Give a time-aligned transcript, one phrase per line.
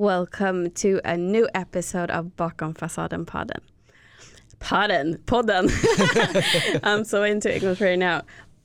[0.00, 3.60] Welcome to a new episode of Bakom Fasaden Podden.
[4.58, 6.80] Podden, podden.
[6.82, 8.22] I'm so into English right now.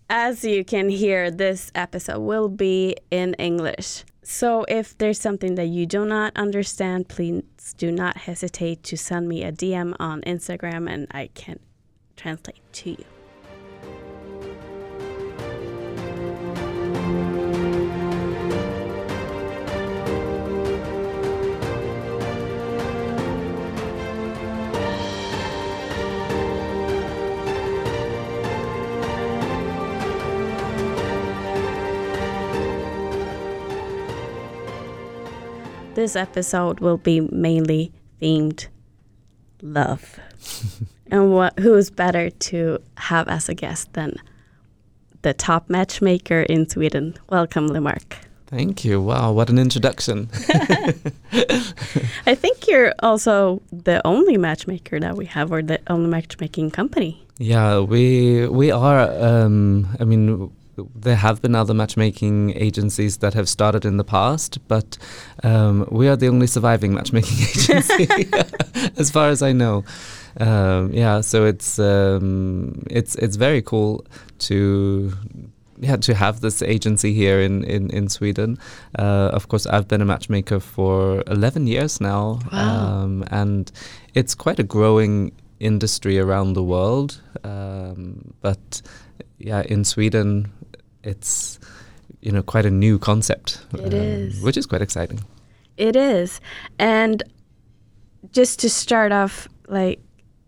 [0.09, 4.05] As you can hear, this episode will be in English.
[4.23, 7.43] So if there's something that you do not understand, please
[7.77, 11.59] do not hesitate to send me a DM on Instagram and I can
[12.15, 13.14] translate to you.
[35.95, 38.67] This episode will be mainly themed
[39.61, 40.19] love.
[41.09, 44.17] and what who is better to have as a guest than
[45.21, 47.15] the top matchmaker in Sweden?
[47.29, 48.11] Welcome, Lemarc.
[48.47, 49.01] Thank you.
[49.01, 50.29] Wow, what an introduction.
[52.27, 57.25] I think you're also the only matchmaker that we have, or the only matchmaking company.
[57.37, 59.09] Yeah, we we are.
[59.23, 60.51] Um, I mean,
[60.93, 64.97] there have been other matchmaking agencies that have started in the past, but
[65.43, 68.07] um, we are the only surviving matchmaking agency,
[68.97, 69.83] as far as I know.
[70.37, 74.05] Um, yeah, so it's um, it's it's very cool
[74.39, 75.13] to
[75.79, 78.57] yeah to have this agency here in in in Sweden.
[78.97, 83.03] Uh, of course, I've been a matchmaker for eleven years now, wow.
[83.03, 83.71] Um, and
[84.13, 87.21] it's quite a growing industry around the world.
[87.43, 88.81] Um, but
[89.37, 90.51] yeah, in Sweden,
[91.05, 91.59] it's
[92.21, 93.61] you know quite a new concept.
[93.73, 95.23] It um, is, which is quite exciting.
[95.77, 96.41] It is,
[96.79, 97.23] and
[98.31, 99.99] just to start off, like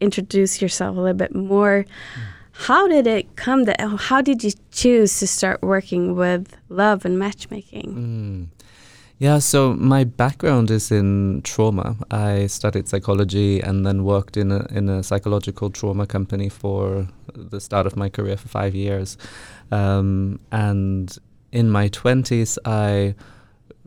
[0.02, 1.86] introduce yourself a little bit more.
[1.86, 2.22] Mm.
[2.52, 3.80] How did it come that?
[3.80, 8.50] How did you choose to start working with love and matchmaking?
[8.52, 8.57] Mm.
[9.20, 11.96] Yeah, so my background is in trauma.
[12.12, 17.60] I studied psychology and then worked in a in a psychological trauma company for the
[17.60, 19.18] start of my career for five years.
[19.72, 21.18] Um, and
[21.52, 23.16] in my twenties, I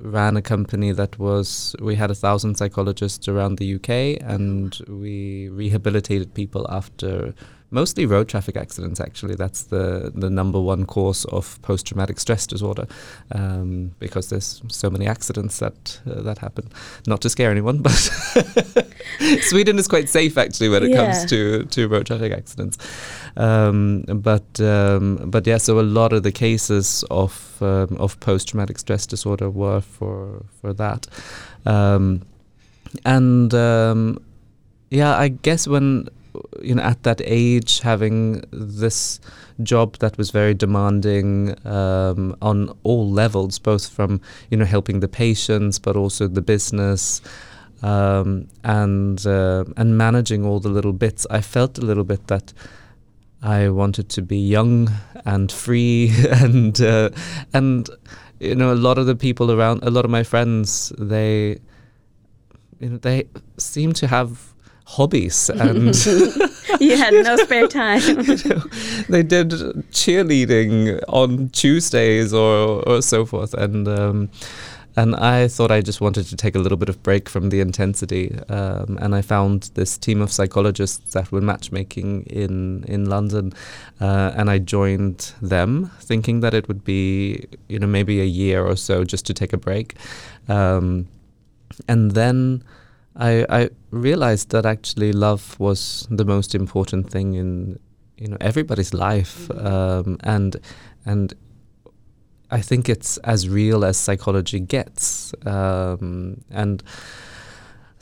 [0.02, 5.48] ran a company that was we had a thousand psychologists around the UK, and we
[5.48, 7.34] rehabilitated people after
[7.70, 9.00] mostly road traffic accidents.
[9.00, 12.86] Actually, that's the the number one cause of post traumatic stress disorder,
[13.32, 16.68] um, because there's so many accidents that uh, that happen.
[17.06, 17.90] Not to scare anyone, but
[19.42, 21.04] Sweden is quite safe actually when it yeah.
[21.04, 22.78] comes to to road traffic accidents.
[23.36, 28.48] Um, but um, but yeah, so a lot of the cases of um, of post
[28.48, 31.06] traumatic stress disorder were for for that,
[31.66, 32.22] um,
[33.04, 34.22] and um,
[34.90, 36.08] yeah, I guess when
[36.62, 39.20] you know at that age having this
[39.62, 44.20] job that was very demanding um, on all levels both from
[44.50, 47.20] you know helping the patients but also the business
[47.82, 52.52] um, and uh, and managing all the little bits I felt a little bit that
[53.42, 54.90] I wanted to be young
[55.24, 57.10] and free and uh,
[57.52, 57.88] and
[58.38, 61.58] you know a lot of the people around a lot of my friends they
[62.78, 65.94] you know they seem to have hobbies and
[66.80, 68.00] you had no spare time.
[68.02, 68.62] You know,
[69.08, 69.50] they did
[69.92, 74.30] cheerleading on tuesdays or or so forth and um,
[75.00, 77.60] and I thought I just wanted to take a little bit of break from the
[77.60, 83.52] intensity um, and I found this team of psychologists that were matchmaking in in London
[84.00, 88.66] uh, and I joined them thinking that it would be you know maybe a year
[88.66, 89.96] or so just to take a break
[90.48, 91.08] um,
[91.88, 92.62] and then
[93.16, 97.78] I, I realized that actually love was the most important thing in
[98.18, 99.66] you know everybody's life mm-hmm.
[99.66, 100.56] um, and
[101.06, 101.34] and
[102.50, 106.82] I think it's as real as psychology gets um, and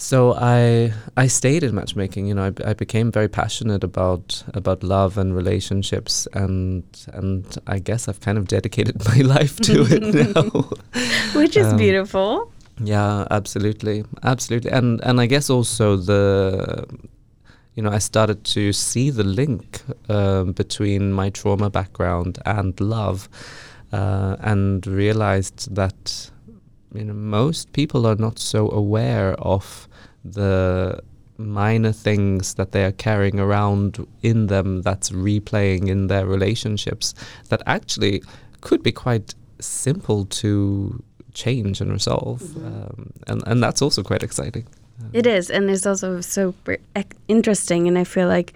[0.01, 4.83] so I I stayed in matchmaking you know I, I became very passionate about about
[4.83, 10.03] love and relationships and and I guess I've kind of dedicated my life to it
[10.37, 10.71] now.
[11.39, 12.53] Which is um, beautiful.
[12.83, 16.87] yeah, absolutely, absolutely, and and I guess also the,
[17.75, 23.29] you know, I started to see the link um, between my trauma background and love,
[23.93, 26.31] uh, and realized that,
[26.95, 29.89] you know, most people are not so aware of
[30.25, 31.01] the
[31.39, 37.15] minor things that they are carrying around in them that's replaying in their relationships
[37.49, 38.23] that actually
[38.61, 41.03] could be quite simple to
[41.35, 42.67] change and resolve, mm-hmm.
[42.67, 44.67] um, and and that's also quite exciting.
[45.13, 46.77] It is, and it's also super
[47.29, 48.53] interesting, and I feel like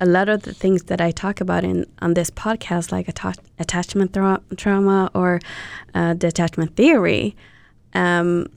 [0.00, 3.40] a lot of the things that I talk about in on this podcast, like atta-
[3.58, 5.40] attachment tra- trauma or
[5.94, 7.36] uh, the attachment theory,
[7.94, 8.48] um,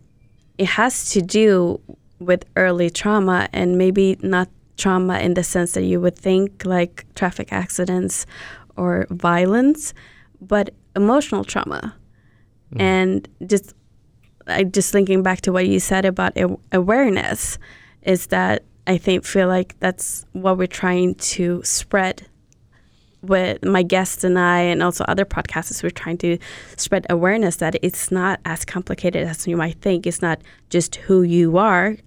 [0.58, 1.80] it has to do
[2.20, 7.06] with early trauma and maybe not trauma in the sense that you would think like
[7.16, 8.26] traffic accidents
[8.76, 9.94] or violence,
[10.42, 11.96] but emotional trauma.
[12.74, 12.82] Mm.
[12.82, 13.74] And just
[14.48, 16.38] I just thinking back to what you said about
[16.72, 17.60] awareness
[18.04, 22.26] is that I think feel like that's what we're trying to spread
[23.22, 26.38] with my guests and I, and also other podcasters, we're trying to
[26.78, 30.08] spread awareness that it's not as complicated as you might think.
[30.08, 30.40] It's not
[30.70, 31.98] just who you are.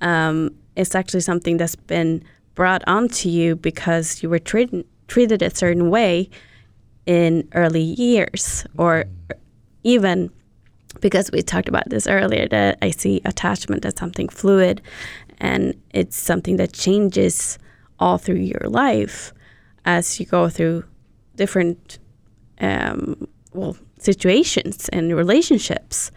[0.00, 2.22] Um, it's actually something that's been
[2.54, 6.28] brought onto you because you were treated treated a certain way
[7.06, 9.06] in early years, or
[9.82, 10.30] even
[11.00, 14.82] because we talked about this earlier that I see attachment as something fluid,
[15.38, 17.58] and it's something that changes
[17.98, 19.32] all through your life
[19.84, 20.84] as you go through
[21.36, 21.98] different
[22.60, 26.10] um, well situations and relationships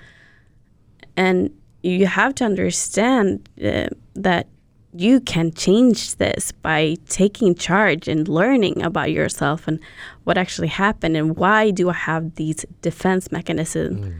[1.17, 1.51] and
[1.83, 4.47] you have to understand uh, that
[4.93, 9.79] you can change this by taking charge and learning about yourself and
[10.25, 14.19] what actually happened and why do I have these defense mechanisms mm.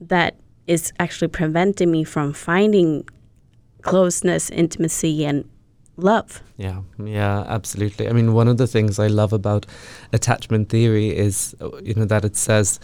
[0.00, 0.36] that
[0.66, 3.06] is actually preventing me from finding
[3.84, 5.48] closeness, intimacy, and
[5.96, 6.42] love.
[6.56, 8.08] Yeah, yeah, absolutely.
[8.08, 9.66] I mean, one of the things I love about
[10.12, 12.80] attachment theory is, you know, that it says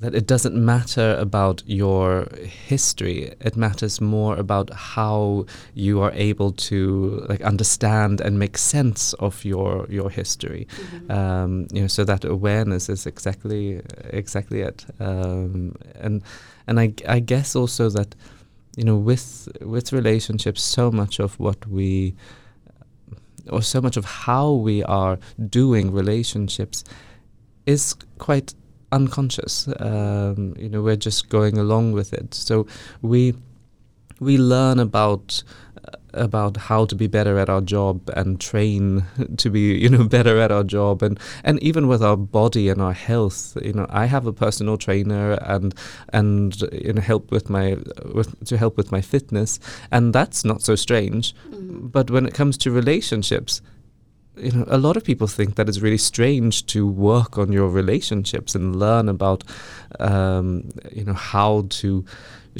[0.00, 2.26] that it doesn't matter about your
[2.66, 3.34] history.
[3.40, 5.44] It matters more about how
[5.74, 10.66] you are able to like understand and make sense of your your history.
[10.70, 11.12] Mm-hmm.
[11.12, 14.86] Um, you know, so that awareness is exactly exactly it.
[15.00, 16.22] Um, and
[16.66, 18.14] and I I guess also that
[18.76, 22.14] you know with with relationships so much of what we
[23.50, 25.18] or so much of how we are
[25.48, 26.84] doing relationships
[27.66, 28.54] is quite
[28.92, 29.68] unconscious.
[29.78, 32.34] Um, you know we're just going along with it.
[32.34, 32.66] So
[33.02, 33.34] we
[34.20, 35.42] we learn about
[36.14, 39.04] about how to be better at our job and train
[39.36, 42.80] to be you know better at our job and and even with our body and
[42.80, 45.74] our health you know I have a personal trainer and
[46.12, 47.76] and you know help with my
[48.12, 49.58] with to help with my fitness
[49.90, 51.90] and that's not so strange mm.
[51.90, 53.62] but when it comes to relationships
[54.36, 57.68] you know, a lot of people think that it's really strange to work on your
[57.68, 59.44] relationships and learn about,
[59.98, 62.04] um, you know, how to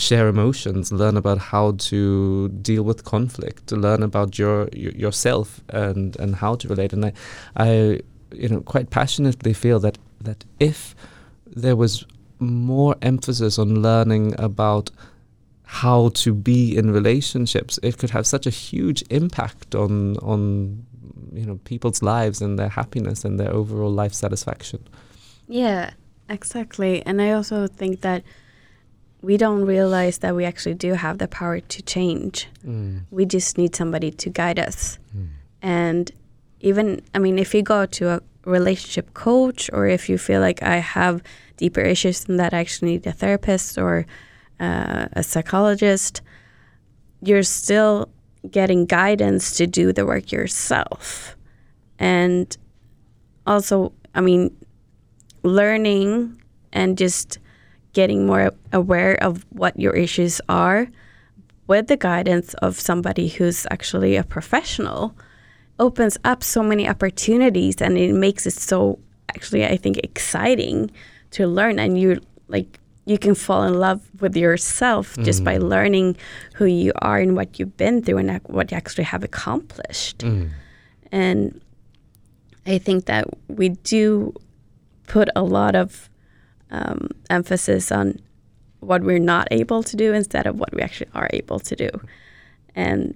[0.00, 5.60] share emotions, learn about how to deal with conflict, to learn about your, your yourself
[5.68, 6.92] and and how to relate.
[6.92, 7.12] And I,
[7.56, 8.00] I,
[8.32, 10.94] you know, quite passionately feel that that if
[11.46, 12.04] there was
[12.38, 14.90] more emphasis on learning about
[15.64, 20.84] how to be in relationships, it could have such a huge impact on on
[21.32, 24.80] you know people's lives and their happiness and their overall life satisfaction.
[25.46, 25.90] Yeah,
[26.28, 27.02] exactly.
[27.06, 28.22] And I also think that
[29.22, 32.48] we don't realize that we actually do have the power to change.
[32.66, 33.02] Mm.
[33.10, 34.98] We just need somebody to guide us.
[35.16, 35.28] Mm.
[35.62, 36.10] And
[36.60, 40.62] even, I mean, if you go to a relationship coach or if you feel like
[40.62, 41.22] I have
[41.56, 44.06] deeper issues than that, I actually need a therapist or
[44.58, 46.22] uh, a psychologist,
[47.22, 48.08] you're still
[48.50, 51.36] getting guidance to do the work yourself.
[51.98, 52.56] And
[53.46, 54.56] also, I mean,
[55.42, 56.40] learning
[56.72, 57.38] and just
[57.92, 60.88] getting more aware of what your issues are
[61.66, 65.16] with the guidance of somebody who's actually a professional
[65.78, 70.90] opens up so many opportunities and it makes it so actually I think exciting
[71.30, 75.24] to learn and you like you can fall in love with yourself mm.
[75.24, 75.68] just by mm.
[75.68, 76.16] learning
[76.54, 80.18] who you are and what you've been through and what you actually have accomplished.
[80.18, 80.50] Mm.
[81.10, 81.60] And
[82.66, 84.34] I think that we do
[85.06, 86.09] put a lot of
[86.70, 88.20] um, emphasis on
[88.80, 91.88] what we're not able to do instead of what we actually are able to do.
[92.74, 93.14] And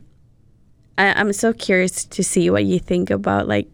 [0.99, 3.69] I, I'm so curious to see what you think about like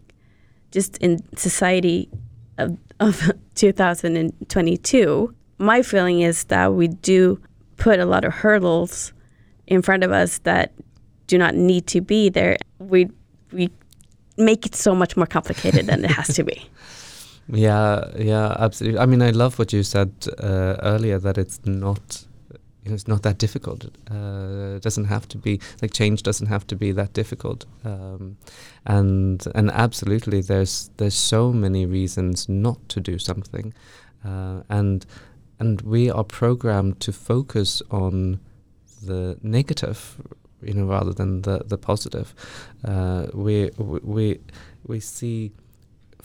[0.71, 2.09] just in society
[2.57, 7.39] of, of 2022 my feeling is that we do
[7.77, 9.13] put a lot of hurdles
[9.67, 10.73] in front of us that
[11.27, 12.57] do not need to be there.
[12.79, 13.09] We
[13.51, 13.69] we
[14.37, 16.65] make it so much more complicated than it has to be.
[17.51, 18.99] Yeah, yeah, absolutely.
[18.99, 22.25] I mean, I love what you said uh, earlier that it's not
[22.83, 23.85] you know, it's not that difficult.
[24.09, 27.65] Uh, it doesn't have to be like change doesn't have to be that difficult.
[27.83, 28.37] Um,
[28.85, 33.73] and and absolutely, there's there's so many reasons not to do something,
[34.25, 35.05] uh, and
[35.59, 38.39] and we are programmed to focus on
[39.05, 40.21] the negative
[40.63, 42.33] you know rather than the the positive
[42.85, 44.39] uh, we we
[44.87, 45.51] we see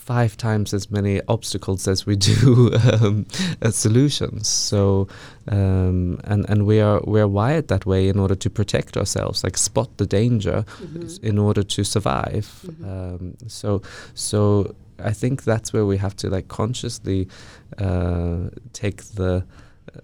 [0.06, 3.26] five times as many obstacles as we do um,
[3.62, 4.48] uh, solutions.
[4.48, 5.06] So,
[5.48, 9.42] um, and and we are we are wired that way in order to protect ourselves,
[9.44, 11.18] like spot the danger, Mhm.
[11.22, 12.46] in order to survive.
[12.66, 12.84] Mhm.
[12.84, 13.80] Um, so
[14.14, 14.74] so
[15.10, 17.26] I think that's where we have to like consciously
[17.78, 19.32] uh, take the
[19.94, 20.00] uh,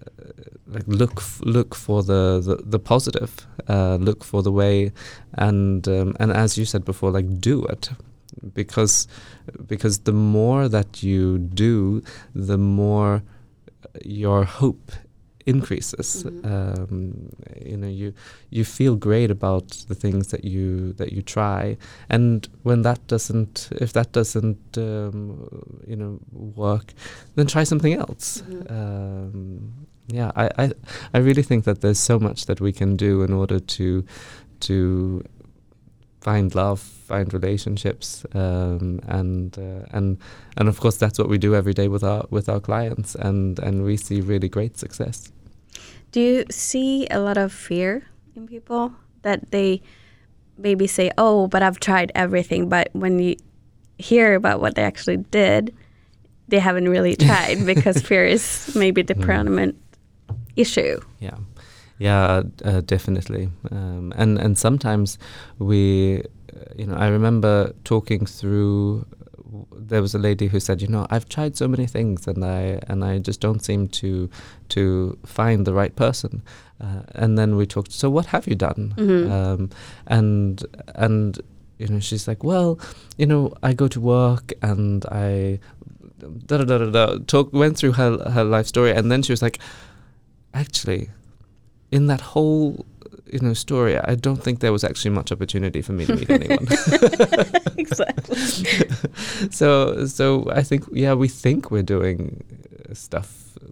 [0.75, 3.31] like look f- look for the the, the positive,
[3.69, 4.91] uh, look for the way,
[5.37, 7.89] and um, and as you said before, like do it,
[8.53, 9.07] because
[9.67, 12.01] because the more that you do,
[12.33, 13.21] the more
[14.03, 14.91] your hope
[15.45, 16.23] increases.
[16.23, 16.45] Mhm.
[16.45, 17.29] Um,
[17.65, 18.13] you know, you
[18.49, 21.77] you feel great about the things that you that you try,
[22.09, 25.47] and when that doesn't, if that doesn't, um,
[25.87, 26.19] you know,
[26.55, 26.93] work,
[27.35, 28.41] then try something else.
[28.47, 28.71] Mhm.
[28.71, 29.73] Um,
[30.07, 30.71] yeah, I, I
[31.13, 34.03] I really think that there's so much that we can do in order to
[34.61, 35.23] to
[36.23, 40.17] find love, find relationships, um, and uh, and
[40.57, 43.59] and of course that's what we do every day with our with our clients, and
[43.59, 45.31] and we see really great success.
[46.11, 48.03] Do you see a lot of fear
[48.35, 49.81] in people that they
[50.57, 53.35] maybe say, "Oh, but I've tried everything," but when you
[53.97, 55.73] hear about what they actually did,
[56.47, 59.21] they haven't really tried because fear is maybe the Mm.
[59.25, 59.75] predominant
[60.55, 60.99] issue.
[61.19, 61.37] Yeah,
[61.99, 63.49] yeah, uh, definitely.
[63.71, 65.17] Um, and and sometimes
[65.59, 66.21] we,
[66.55, 69.05] uh, you know, I remember talking through.
[69.77, 72.79] There was a lady who said, you know, I've tried so many things, and I
[72.87, 74.29] and I just don't seem to
[74.69, 76.41] to find the right person.
[76.81, 77.91] Uh, and then we talked.
[77.91, 78.93] So what have you done?
[78.97, 79.31] Mhm.
[79.31, 79.69] Um,
[80.07, 81.39] and and
[81.77, 82.79] you know, she's like, well,
[83.17, 85.59] you know, I go to work and I.
[86.47, 89.33] Da, da, da, da, da, talk went through her her life story and then she
[89.33, 89.59] was like
[90.53, 91.09] actually,
[91.93, 92.85] in that whole
[93.31, 96.29] you know story, I don't think there was actually much opportunity for me to meet
[96.29, 96.67] anyone.
[97.77, 98.37] exactly.
[99.51, 102.43] so so I think yeah, we think we're doing
[102.89, 103.29] uh, stuff,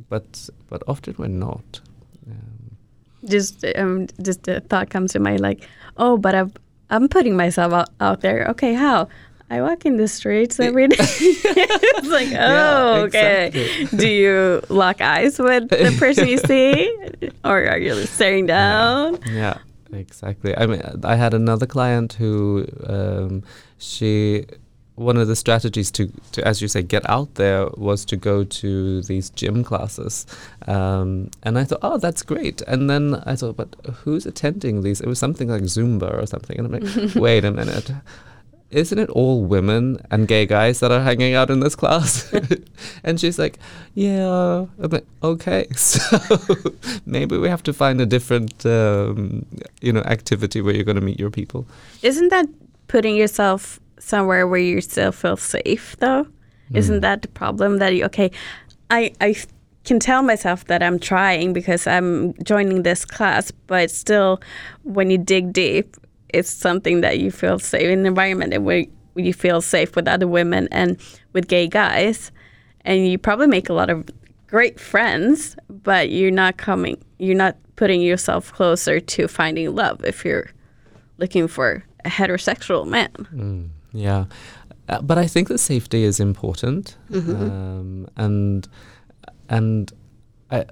[0.10, 1.82] but but often we're not.
[2.30, 2.78] Um,
[3.26, 6.54] Just um, just the thought comes to mind like, "Oh, but I've,
[6.90, 8.46] I'm putting myself out, out there.
[8.50, 9.08] Okay, how?"
[9.52, 10.96] I walk in the streets every day.
[11.00, 13.48] it's like, oh, Yeah, okay.
[13.48, 13.98] exactly.
[13.98, 16.90] Do you lock eyes with the person you see,
[17.44, 19.20] or are you staring down?
[19.30, 19.58] Yeah,
[19.92, 20.56] exactly.
[20.56, 23.44] I mean, I had another client who um,
[23.78, 24.46] she
[24.96, 28.44] one of the strategies to, to, as you say, get out there was to go
[28.46, 30.26] to these gym classes,
[30.68, 32.62] um, and I thought, oh, that's great.
[32.68, 35.02] And then I thought, but who's attending these?
[35.02, 37.92] It was something like Zumba or something, and I'm like, wait a minute.
[38.72, 42.32] Isn't it all women and gay guys that are hanging out in this class?
[43.04, 43.60] and she's like,
[43.96, 44.66] Yeah.
[44.82, 46.18] I'm like, okay, so
[47.06, 49.46] maybe we have to find a different, um,
[49.82, 51.66] you know, activity where you're going to meet your people.
[52.02, 52.46] Isn't that
[52.88, 56.26] putting yourself somewhere where you still feel safe, though?
[56.74, 57.02] Isn't Mm.
[57.02, 58.32] that the problem that you, okay,
[58.90, 59.36] I, I
[59.84, 64.40] can tell myself that I'm trying because I'm joining this class, but still,
[64.84, 65.98] when you dig deep,
[66.34, 68.86] it's something that you feel safe in an environment and where
[69.16, 70.98] you feel safe with other women and
[71.34, 72.32] with gay guys.
[72.84, 74.10] And you probably make a lot of
[74.48, 80.26] great friends, but you're not coming, you're not putting yourself closer to finding love if
[80.26, 80.50] you're
[81.18, 83.12] looking for a heterosexual man.
[83.34, 84.26] Mm, yeah,
[84.90, 88.68] uh, but I think that safety is important, um, and
[89.50, 89.92] and
[90.50, 90.66] I,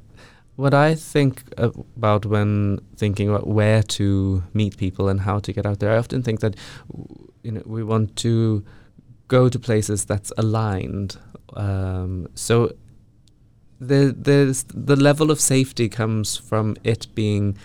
[0.60, 5.66] what I think about when thinking about where to meet people and how to get
[5.66, 6.56] out there, I often think that
[7.44, 8.64] you know we want to
[9.30, 11.18] go to places that's aligned.
[11.56, 12.74] Um, so
[13.80, 17.58] there, there's the level of safety comes from it being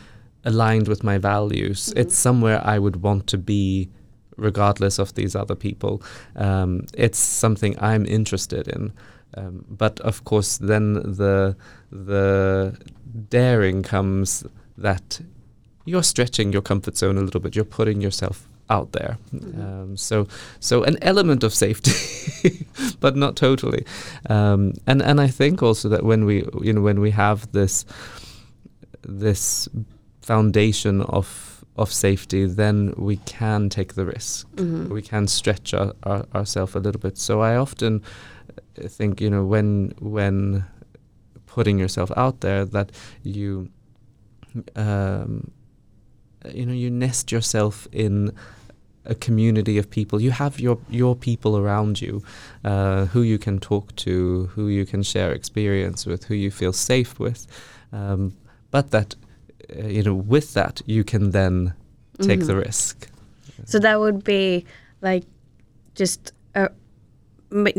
[0.45, 1.81] aligned with my values.
[1.89, 1.99] Mhm.
[2.01, 3.89] It's somewhere I would want to be
[4.37, 6.03] regardless of these other people.
[6.37, 8.93] Um, it's something I'm interested in.
[9.37, 11.57] Um, but of course, then the
[11.91, 12.77] the
[13.31, 14.45] daring comes
[14.79, 15.21] that
[15.87, 17.55] you're stretching your comfort zone a little bit.
[17.57, 19.19] You're putting yourself out there.
[19.33, 19.59] Mhm.
[19.61, 20.27] Um, so
[20.61, 21.93] so an element of safety,
[23.01, 23.85] but not totally.
[24.31, 27.85] Um, and and I think also that when we you know when we have this
[29.03, 29.69] this
[30.23, 34.47] foundation of of safety, then we can take the risk.
[34.57, 34.89] Mhm.
[34.91, 37.19] We can stretch our, our, ourselves a little bit.
[37.19, 38.01] So I often
[38.83, 40.65] uh, think, you know, when when
[41.47, 42.91] putting yourself out there, that
[43.23, 43.69] you,
[44.77, 45.51] um,
[46.53, 48.33] you know, you nest yourself in
[49.07, 50.21] a community of people.
[50.21, 52.23] You have your your people around you,
[52.65, 56.73] uh, who you can talk to, who you can share experience with, who you feel
[56.73, 57.47] safe with.
[57.93, 58.33] Um,
[58.71, 59.15] but that,
[59.79, 61.75] uh, you know, with that, you can then
[62.19, 62.65] take the Mhm.
[62.67, 63.09] risk.
[63.67, 64.65] So that would be
[65.03, 65.25] like
[65.95, 66.33] just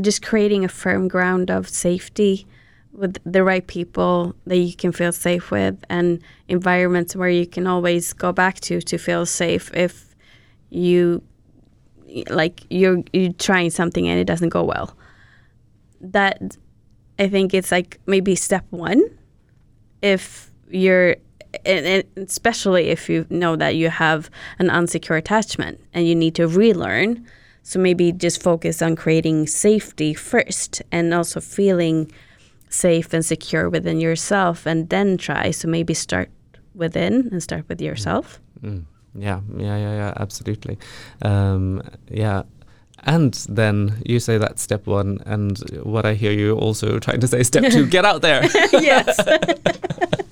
[0.02, 2.48] just creating a firm ground of safety
[2.94, 7.68] with the right people that you can feel safe with and environments where you can
[7.68, 10.16] always go back to to feel safe if
[10.70, 11.22] you
[12.30, 14.96] like you're you're trying something and it doesn't go well.
[16.00, 16.58] That
[17.18, 19.02] i think it's like maybe step one
[20.02, 21.16] if you're
[21.66, 24.30] and especially if you know that you have
[24.60, 27.26] an unsecure attachment and you need to relearn
[27.66, 32.12] so maybe just focus on creating safety first and also feeling
[32.70, 35.50] safe and secure within yourself and then try.
[35.50, 36.30] So maybe start
[36.76, 38.40] within and start with yourself.
[38.62, 38.84] Mm.
[39.18, 40.78] Yeah, yeah, yeah, yeah, absolutely.
[41.24, 42.44] Um, yeah.
[43.04, 47.28] And then you say that step one, and what I hear you also trying to
[47.28, 48.44] say, step two, get out there.
[48.74, 49.18] yes.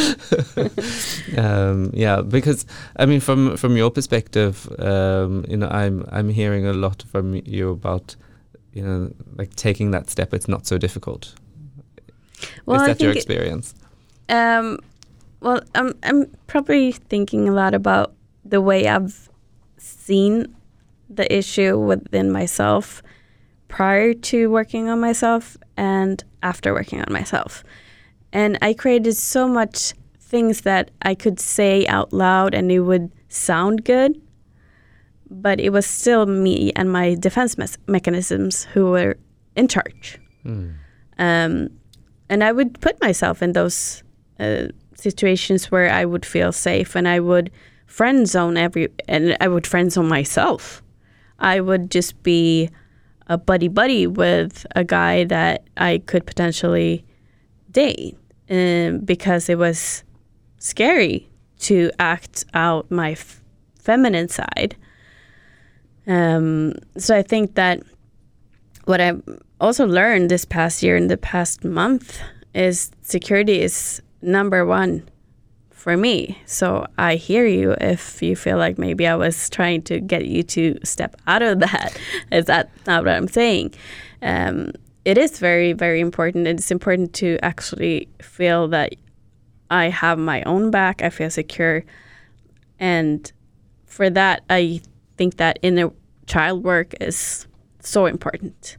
[1.36, 2.66] um, yeah, because
[2.96, 7.34] I mean, from from your perspective, um, you know, I'm I'm hearing a lot from
[7.44, 8.16] you about,
[8.72, 10.34] you know, like taking that step.
[10.34, 11.34] It's not so difficult.
[12.66, 13.74] Well, Is that your experience?
[14.28, 14.78] Um,
[15.40, 18.12] well, I'm I'm probably thinking a lot about
[18.44, 19.28] the way I've
[19.76, 20.54] seen
[21.08, 23.02] the issue within myself
[23.68, 27.64] prior to working on myself and after working on myself.
[28.32, 33.10] And I created so much things that I could say out loud and it would
[33.28, 34.20] sound good,
[35.28, 39.16] but it was still me and my defense mes- mechanisms who were
[39.56, 40.20] in charge.
[40.44, 40.74] Mm.
[41.18, 41.70] Um,
[42.28, 44.02] and I would put myself in those
[44.38, 47.50] uh, situations where I would feel safe, and I would
[47.86, 50.82] friend zone every, and I would friend zone myself.
[51.38, 52.70] I would just be
[53.26, 57.04] a buddy buddy with a guy that I could potentially
[57.70, 58.16] date,
[58.50, 60.02] um, because it was
[60.58, 61.28] scary
[61.60, 63.40] to act out my f-
[63.78, 64.76] feminine side.
[66.06, 67.82] Um, so I think that
[68.84, 69.14] what I
[69.60, 72.20] also learned this past year and the past month
[72.54, 75.08] is security is number one
[75.70, 76.38] for me.
[76.46, 80.42] So I hear you if you feel like maybe I was trying to get you
[80.42, 81.98] to step out of that.
[82.32, 83.74] Is that not what I'm saying?
[84.22, 84.72] Um,
[85.04, 86.46] it is very, very important.
[86.46, 88.94] It's important to actually feel that
[89.70, 91.02] I have my own back.
[91.02, 91.84] I feel secure.
[92.78, 93.30] And
[93.86, 94.80] for that, I
[95.16, 95.90] think that inner
[96.26, 97.46] child work is
[97.80, 98.76] so important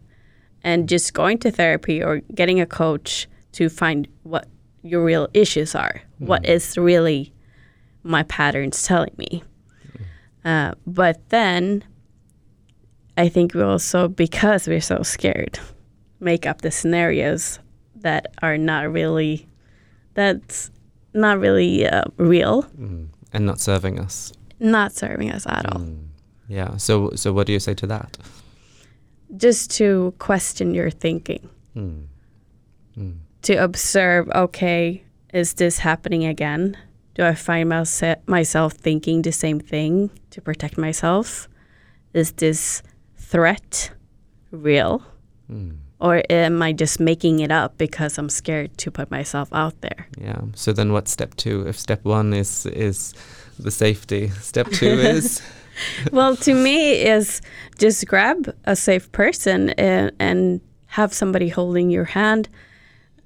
[0.63, 4.47] and just going to therapy or getting a coach to find what
[4.83, 6.01] your real issues are.
[6.19, 7.33] What is really
[8.03, 9.43] my patterns telling me?
[10.45, 11.83] Uh, but then
[13.17, 15.59] I think we also, because we're so scared,
[16.21, 17.59] make up the scenarios
[17.95, 19.47] that are not really,
[20.13, 20.71] that's
[21.13, 23.07] not really uh, real, Mm.
[23.33, 24.31] And not serving us.
[24.59, 25.81] not serving us at all.
[25.81, 26.07] Mm.
[26.47, 26.77] Yeah.
[26.77, 28.17] So so what do you say to that?
[29.37, 31.49] Just to question your thinking.
[31.75, 32.07] Mm.
[32.97, 33.17] Mm.
[33.43, 35.01] to observe okay
[35.33, 36.75] is this happening again
[37.15, 41.47] do i find myse- myself thinking the same thing to protect myself
[42.13, 42.83] is this
[43.15, 43.91] threat
[44.51, 45.01] real
[45.49, 45.77] Mm.
[46.01, 50.07] Or am i just making it up because i'm scared to put myself out there
[50.17, 50.41] Yeah.
[50.55, 51.67] So then what's step two?
[51.67, 53.13] If step one is is
[53.59, 55.41] the safety, step two is
[56.11, 57.41] well to me is
[57.79, 62.49] just grab a safe person and, and have somebody holding your hand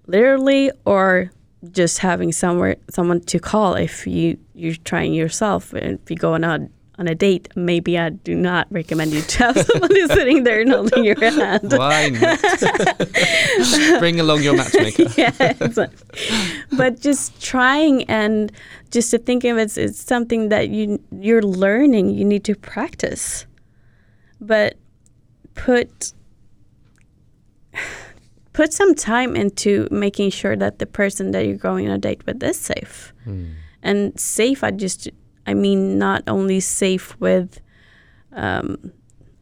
[0.07, 1.31] literally or
[1.71, 6.43] just having somewhere someone to call if you you're trying yourself if you go on
[6.43, 10.62] a on a date maybe i do not recommend you to have somebody sitting there
[10.62, 12.39] and holding your hand why not?
[13.99, 15.05] Bring along your matchmaker.
[15.17, 15.97] yeah, exactly.
[16.77, 18.51] but just trying and
[18.91, 22.55] just to think of it as it's something that you you're learning, you need to
[22.55, 23.45] practice.
[24.39, 24.75] But
[25.55, 26.13] put
[28.53, 32.25] put some time into making sure that the person that you're going on a date
[32.25, 33.13] with is safe.
[33.25, 33.53] Mm.
[33.84, 35.10] And safe, I just
[35.47, 37.62] I mean not only safe with
[38.34, 38.91] um,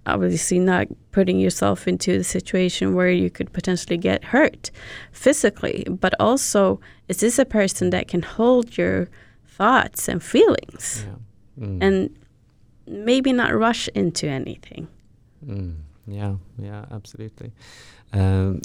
[0.06, 4.70] obviously not putting yourself into the situation where you could potentially get hurt
[5.12, 9.10] physically, but also is this a person that can hold your
[9.48, 11.66] thoughts and feelings Yeah.
[11.66, 11.84] Mm.
[11.84, 12.10] and
[12.88, 14.88] maybe not rush into anything?
[15.46, 15.76] Mm,
[16.08, 17.52] yeah, yeah, absolutely.
[18.14, 18.62] Um,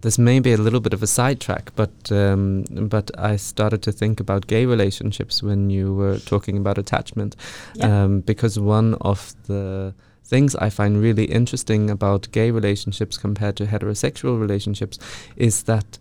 [0.00, 3.92] this may be a little bit of a sidetrack, but um, but I started to
[3.92, 7.36] think about gay relationships when you were talking about attachment,
[7.76, 8.04] Yeah.
[8.04, 13.64] um, because one of the things I find really interesting about gay relationships compared to
[13.66, 14.98] heterosexual relationships
[15.36, 15.98] is that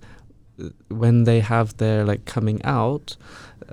[0.59, 3.17] uh, when they have their like coming out,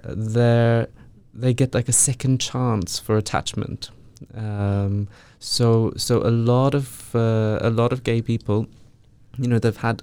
[0.05, 0.87] uh, they
[1.35, 3.91] they get like a second chance for attachment
[4.35, 8.67] Um, so so a lot of uh, a lot of gay people,
[9.39, 10.03] you know, they've had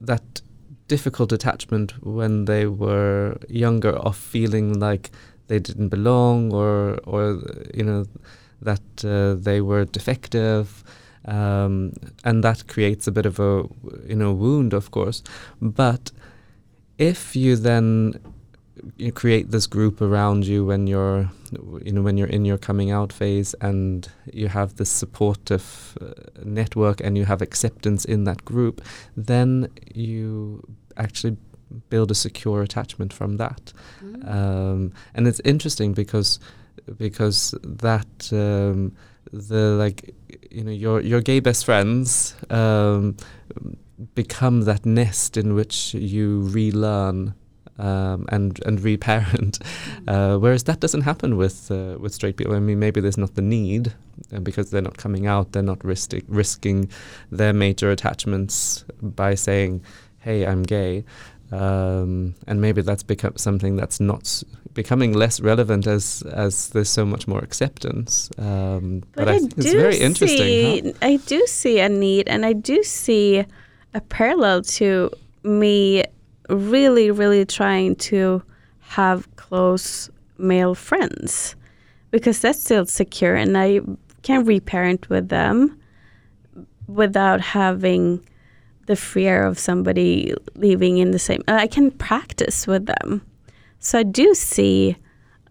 [0.00, 0.42] that
[0.88, 5.10] difficult attachment when they were younger of feeling like
[5.48, 7.40] they didn't belong or or
[7.72, 8.04] you know
[8.60, 10.84] that uh, they were defective
[11.26, 11.92] um,
[12.24, 13.64] and that creates a bit of a
[14.06, 15.22] you know wound of course.
[15.60, 16.10] But
[16.98, 18.20] if you then
[18.96, 21.30] you create this group around you when you're
[21.84, 26.10] you know when you're in your coming out phase and you have this supportive uh,
[26.44, 28.80] network and you have acceptance in that group
[29.16, 30.60] then you
[30.96, 31.36] actually
[31.90, 34.28] build a secure attachment from that Mm.
[34.28, 36.40] um, and it's interesting because
[36.98, 38.92] because that um,
[39.32, 40.14] the like
[40.50, 43.16] you know your your gay best friends um,
[44.14, 47.34] become that nest in which you relearn
[47.78, 49.58] um, and and reparent,
[50.08, 52.54] uh, whereas that doesn't happen with uh, with straight people.
[52.54, 53.92] I mean, maybe there's not the need
[54.32, 56.88] uh, because they're not coming out, they're not risking risking
[57.30, 59.82] their major attachments by saying,
[60.18, 61.04] "Hey, I'm gay,"
[61.52, 66.90] um, and maybe that's become something that's not s- becoming less relevant as as there's
[66.90, 68.30] so much more acceptance.
[68.38, 70.38] Um, but, I, think it's very interesting.
[70.38, 70.92] see, huh?
[71.02, 73.44] I do see a need, and I do see
[73.94, 75.10] a parallel to
[75.44, 76.04] me
[76.48, 78.42] really, really trying to
[78.80, 81.56] have close male friends
[82.10, 83.80] because that's still secure, and I
[84.22, 85.78] can reparent with them
[86.86, 88.24] without having
[88.86, 91.42] the fear of somebody leaving in the same.
[91.48, 93.22] Uh, I can practice with them,
[93.78, 94.96] so I do see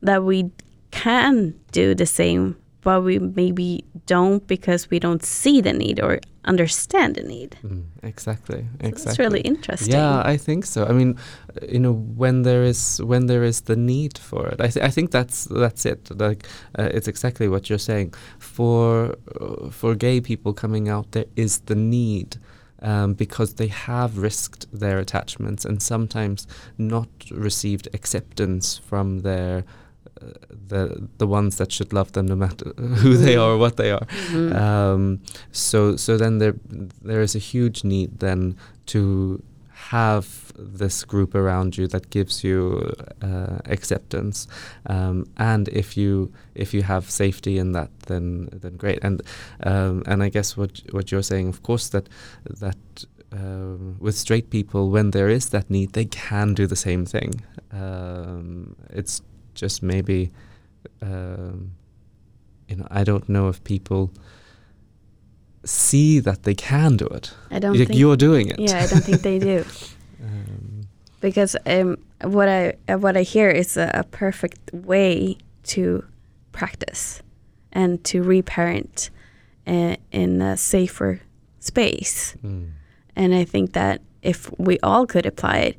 [0.02, 0.52] that we
[0.92, 6.20] can do the same, but we maybe don't because we don't see the need or
[6.46, 7.58] understand the need.
[7.64, 8.66] Mm, exactly.
[8.82, 9.04] So Exactly.
[9.06, 9.94] That's really interesting.
[9.94, 10.86] Yeah, I think so.
[10.86, 14.60] I mean, uh, you know, when there is when there is the need for it,
[14.60, 16.10] I, th- I think that's that's it.
[16.20, 18.14] Like, uh, it's exactly what you're saying.
[18.40, 22.38] For uh, for gay people coming out, there is the need.
[22.86, 26.46] Um, because they have risked their attachments and sometimes
[26.78, 29.64] not received acceptance from their
[30.70, 33.92] the the ones that should love them no matter who they are or what they
[33.92, 34.06] are.
[34.32, 34.56] Mhm.
[34.56, 35.20] Um,
[35.52, 36.56] so so then there
[37.02, 38.56] there is a huge need then
[38.88, 39.42] to
[39.92, 40.26] have
[40.58, 44.48] this group around you that gives you uh, acceptance,
[44.86, 49.04] um, and if you if you have safety in that, then then great.
[49.04, 49.22] And
[49.64, 52.10] um, and I guess what what you're saying, of course, that
[52.60, 52.78] that.
[53.36, 57.42] Um, with straight people, when there is that need, they can do the same thing.
[57.72, 59.24] Um, it's
[59.56, 60.32] just maybe,
[61.02, 61.72] um,
[62.68, 64.12] you know, I don't know if people
[65.66, 67.34] see that they can do it.
[67.52, 68.00] I don't Like think.
[68.00, 68.60] you're doing it.
[68.60, 69.66] Yeah, I don't think they do
[70.24, 70.88] Um,
[71.20, 76.06] because um, what I uh, what I hear is a, a perfect way to
[76.54, 77.22] practice
[77.74, 79.10] and to reparent
[79.68, 81.20] uh, in a safer
[81.60, 82.38] space.
[82.42, 82.70] mm,
[83.18, 85.78] And I think that if we all could apply it,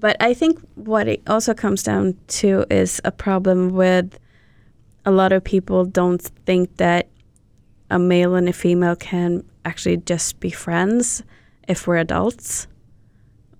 [0.00, 4.18] but I think what it also comes down to is a problem with
[5.04, 7.08] a lot of people don't think that
[7.90, 11.22] a male and a female can actually just be friends
[11.66, 12.66] if we're adults.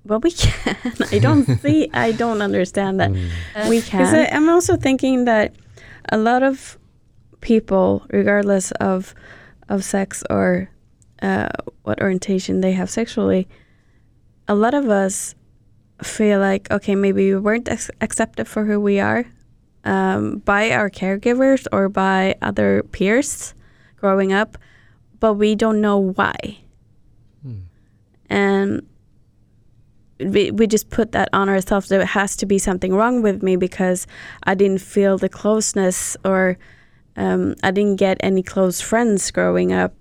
[0.04, 0.76] But we can.
[1.12, 3.10] I don't see, I don't understand that.
[3.10, 4.00] mm, we can.
[4.00, 5.54] Because I'm also thinking that
[6.10, 6.78] a lot of
[7.40, 9.14] people, regardless of
[9.68, 10.70] of sex or
[11.20, 11.48] uh,
[11.82, 13.48] what orientation they have sexually,
[14.46, 15.34] a lot of us
[16.02, 19.24] feel like okay, maybe we weren't ex- accepted for who we are
[19.84, 23.54] um, by our caregivers or by other peers
[23.96, 24.58] growing up,
[25.20, 26.58] but we don't know why,
[27.46, 27.62] mm,
[28.30, 28.86] and
[30.20, 33.54] we, we just put that on ourselves there has to be something wrong with me
[33.54, 34.04] because
[34.42, 36.58] i didn't feel the closeness or
[37.16, 39.94] um, i didn't get any close friends growing up.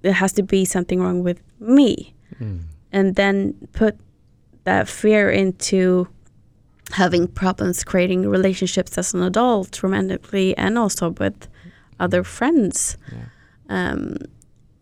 [0.00, 2.14] There has to be something wrong with me.
[2.40, 3.98] Mm, and then put
[4.64, 6.08] that fear into
[6.92, 11.48] having problems creating relationships as an adult romantically and also with
[11.98, 13.24] other friends yeah.
[13.68, 14.16] um,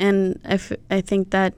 [0.01, 1.55] and I, f- I think that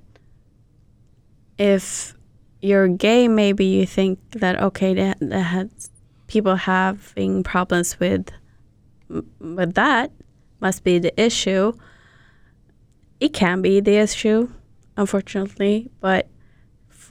[1.59, 2.15] if
[2.61, 5.71] you're gay, maybe you think that okay, that, that
[6.27, 8.31] people having problems with
[9.39, 10.11] with that
[10.61, 11.73] must be the issue.
[13.21, 14.51] It can be the issue,
[14.97, 16.29] unfortunately, but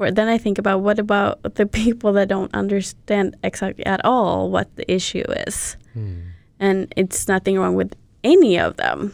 [0.02, 4.50] for then I think about what about the people that don't understand exactly at all
[4.50, 6.22] what the issue is, Mm,
[6.60, 9.14] and it's nothing wrong with any of them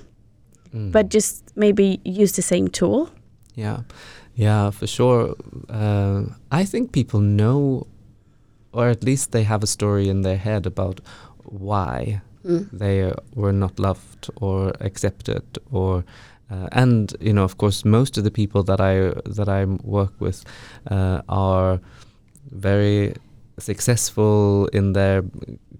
[0.75, 0.91] mm.
[0.91, 3.09] but just maybe use the same tool.
[3.55, 3.79] Yeah,
[4.35, 5.35] yeah, for sure.
[5.69, 6.21] Uh,
[6.51, 7.87] I think people know,
[8.71, 11.01] or at least they have a story in their head about
[11.43, 12.69] why Mm.
[12.71, 16.03] they were not loved or accepted or
[16.51, 20.13] uh, and you know of course most of the people that I that I work
[20.19, 20.43] with
[20.91, 21.79] uh, are
[22.51, 23.13] very
[23.59, 25.23] successful in their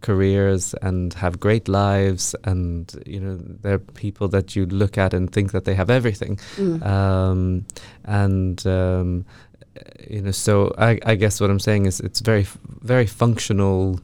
[0.01, 5.31] careers and have great lives and you know they're people that you look at and
[5.31, 6.81] think that they have everything Mm.
[6.85, 7.65] um,
[8.05, 9.25] and um,
[10.09, 12.45] you know so I, I guess what I'm saying is it's very
[12.83, 13.99] very functional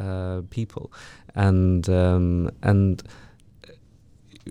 [0.00, 0.92] uh, people
[1.34, 3.02] and um, and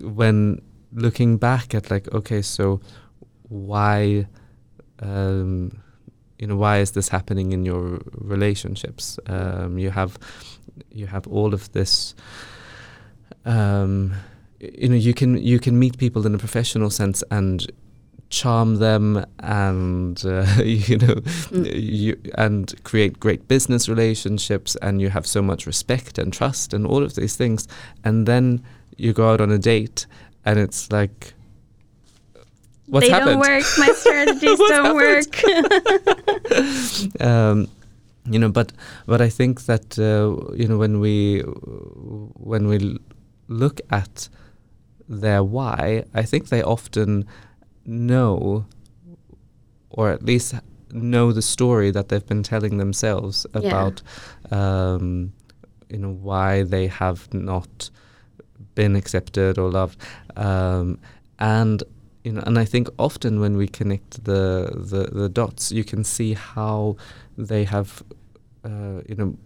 [0.02, 0.60] when
[0.94, 2.80] looking back at like okay so
[3.48, 4.26] why
[5.00, 5.82] um,
[6.38, 10.18] you know why is this happening in your relationships um, you have
[10.90, 12.14] you have all of this
[13.44, 14.14] um,
[14.60, 17.70] you know you can you can meet people in a professional sense and
[18.30, 21.14] charm them and uh, you know
[21.50, 21.70] Mm.
[21.74, 26.86] you and create great business relationships and you have so much respect and trust and
[26.86, 27.68] all of these things
[28.02, 28.62] and then
[28.96, 30.06] you go out on a date
[30.44, 31.34] and it's like
[32.86, 33.64] what's they happened don't work.
[33.78, 35.44] My strategies don't work.
[37.20, 37.68] um,
[38.30, 38.72] you know, but
[39.06, 42.98] but I think that uh, you know when we when we l-
[43.48, 44.28] look at
[45.08, 47.26] their why, I think they often
[47.84, 48.64] know,
[49.90, 50.54] or at least
[50.90, 53.60] know the story that they've been telling themselves Yeah.
[53.68, 54.02] about,
[54.50, 55.32] um,
[55.90, 57.90] you know, why they have not
[58.74, 60.00] been accepted or loved,
[60.36, 60.98] um,
[61.38, 61.82] and
[62.24, 66.04] you know, and I think often when we connect the the, the dots, you can
[66.04, 66.96] see how
[67.36, 68.02] they have,
[68.64, 69.36] uh, you know,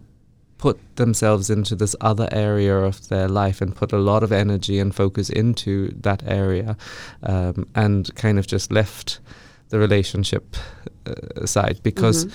[0.57, 4.79] put themselves into this other area of their life and put a lot of energy
[4.79, 6.77] and focus into that area,
[7.23, 9.19] um, and kind of just left
[9.69, 10.55] the relationship
[11.05, 12.31] uh, side because Mhm.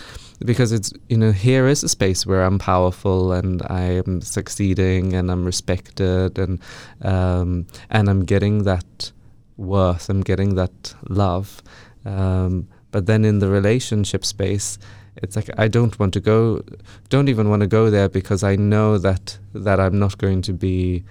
[0.47, 5.15] because it's you know here is a space where I'm powerful and I am succeeding
[5.15, 6.59] and I'm respected and
[7.03, 9.13] um, and I'm getting that
[9.57, 11.63] worth I'm getting that love
[12.05, 14.79] um, but then in the relationship space
[15.23, 16.63] it's like I don't want to go
[17.09, 20.53] don't even want to go there because I know that that I'm not going to
[20.53, 21.05] be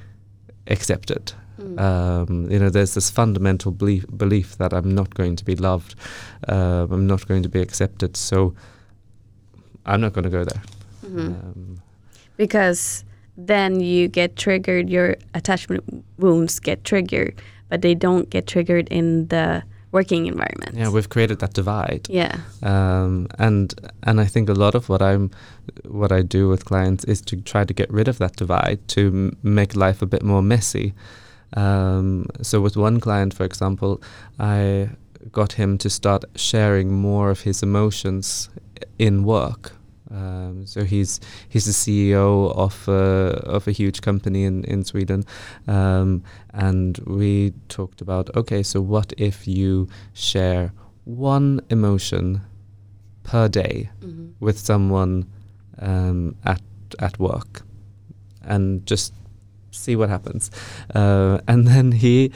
[0.68, 1.34] accepted
[1.64, 1.80] Mm.
[1.80, 5.96] um, you know, there's this fundamental belief, belief that I'm not going to be loved,
[6.50, 8.54] um, I'm not going to be accepted, so
[9.86, 10.62] I'm not going to go there.
[11.06, 11.28] Mhm.
[11.28, 11.82] Um,
[12.38, 13.06] because
[13.38, 15.84] then you get triggered your attachment
[16.18, 17.34] wounds get triggered
[17.70, 22.38] but they don't get triggered in the working environment yeah, we've created that divide, yeah
[22.64, 23.74] um, and
[24.04, 25.30] and I think a lot of what I'm,
[25.86, 29.02] what I do with clients is to try to get rid of that divide to
[29.08, 30.94] m- make life a bit more messy.
[31.56, 34.02] Um, so with one client, for example,
[34.40, 34.90] I
[35.32, 38.50] got him to start sharing more of his emotions
[39.00, 39.74] in work.
[40.12, 45.24] Um, so he's he's the CEO of a, of a huge company in in Sweden,
[45.68, 50.72] um, and we talked about okay, so what if you share
[51.06, 52.42] one emotion
[53.24, 54.34] per day Mhm.
[54.40, 55.26] with someone
[55.80, 56.62] um, at
[57.00, 57.64] at work,
[58.44, 59.14] and just
[59.74, 60.52] see what happens.
[60.94, 62.32] Uh, and then he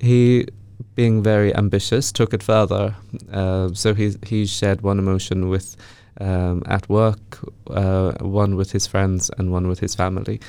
[0.00, 0.46] he
[0.94, 2.94] being very ambitious took it further.
[3.32, 5.76] Uh, so he he shared one emotion with
[6.20, 10.40] um, at work, uh, one with his friends, and one with his family.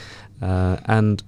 [0.42, 1.24] Uh, and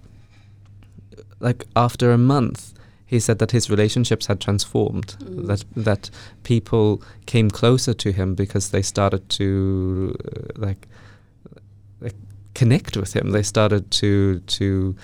[1.39, 2.73] like after a month,
[3.05, 5.15] he said that his relationships had transformed.
[5.19, 5.47] Mm.
[5.47, 6.09] That that
[6.43, 10.87] people came closer to him because they started to uh, like like
[12.53, 13.31] connect with him.
[13.31, 14.95] They started to to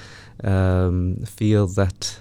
[0.43, 2.19] um, feel that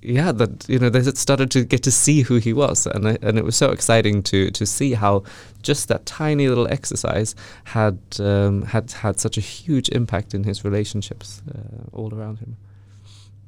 [0.00, 2.86] yeah that you know they started to get to see who he was.
[2.86, 5.24] And I, and it was so exciting to to see how
[5.62, 10.64] just that tiny little exercise had um, had had such a huge impact in his
[10.64, 12.56] relationships uh, all around him.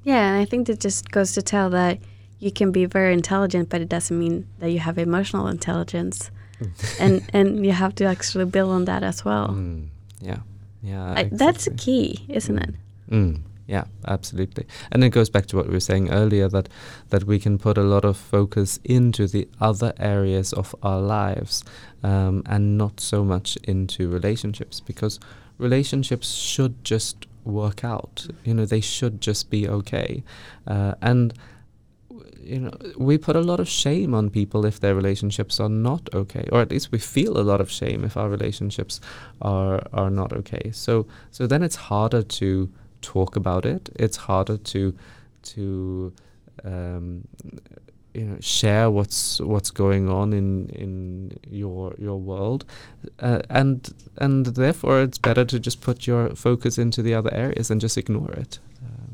[0.03, 1.99] Yeah and i think that just goes to tell that
[2.39, 6.31] you can be very intelligent but it doesn't mean that you have emotional intelligence.
[7.01, 9.49] And and you have to actually build on that as well.
[9.49, 9.89] Mm,
[10.21, 10.39] yeah
[10.83, 12.75] yeah I, that's a key isn't it
[13.11, 14.67] Mm, yeah, absolutely.
[14.91, 16.69] And it goes back to what we were saying earlier that
[17.11, 21.65] that we can put a lot of focus into the other areas of our lives
[22.03, 25.21] um, and not so much into relationships because
[25.59, 28.27] relationships should just work out.
[28.45, 30.23] You know, they should just be okay.
[30.67, 31.35] Uh, and
[32.47, 36.09] you know, we put a lot of shame on people if their relationships are not
[36.15, 39.01] okay, or at least we feel a lot of shame if our relationships
[39.43, 40.71] are are not okay.
[40.73, 43.91] So so then it's harder to talk about it.
[43.97, 44.95] It's harder to
[45.43, 46.13] to
[46.65, 47.27] um,
[48.15, 52.65] you know share what's what's going on in in your your world
[53.19, 57.71] uh, and and therefore it's better to just put your focus into the other areas
[57.71, 58.61] and just ignore it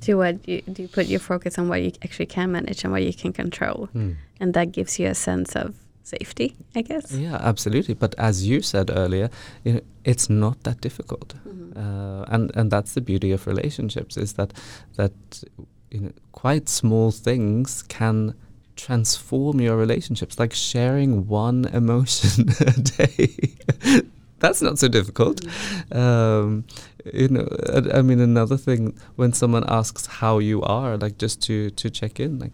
[0.01, 2.93] Do what you do you put your focus on what you actually can manage and
[2.93, 4.13] what you can control, hmm.
[4.41, 7.13] and that gives you a sense of safety, I guess.
[7.13, 9.29] yeah absolutely but as you said earlier
[9.65, 11.77] you know it's not that difficult Mhm.
[11.77, 14.51] uh, and and that's the beauty of relationships is that
[14.97, 15.13] that
[15.95, 18.35] you know quite small things can
[18.77, 23.29] transform your relationships like sharing one emotion a day
[24.41, 25.45] that's not so difficult
[25.95, 26.65] um,
[27.13, 31.41] you know I, I mean another thing when someone asks how you are like just
[31.43, 32.53] to to check in like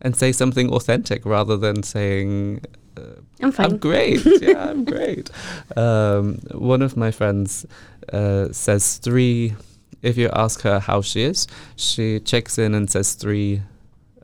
[0.00, 2.62] and say something authentic rather than saying
[2.96, 3.66] uh, I'm fine.
[3.66, 4.24] I'm great.
[4.40, 5.30] yeah, I'm great.
[5.76, 7.66] Um, one of my friends
[8.12, 9.54] uh, says three.
[10.02, 13.62] If you ask her how she is, she checks in and says three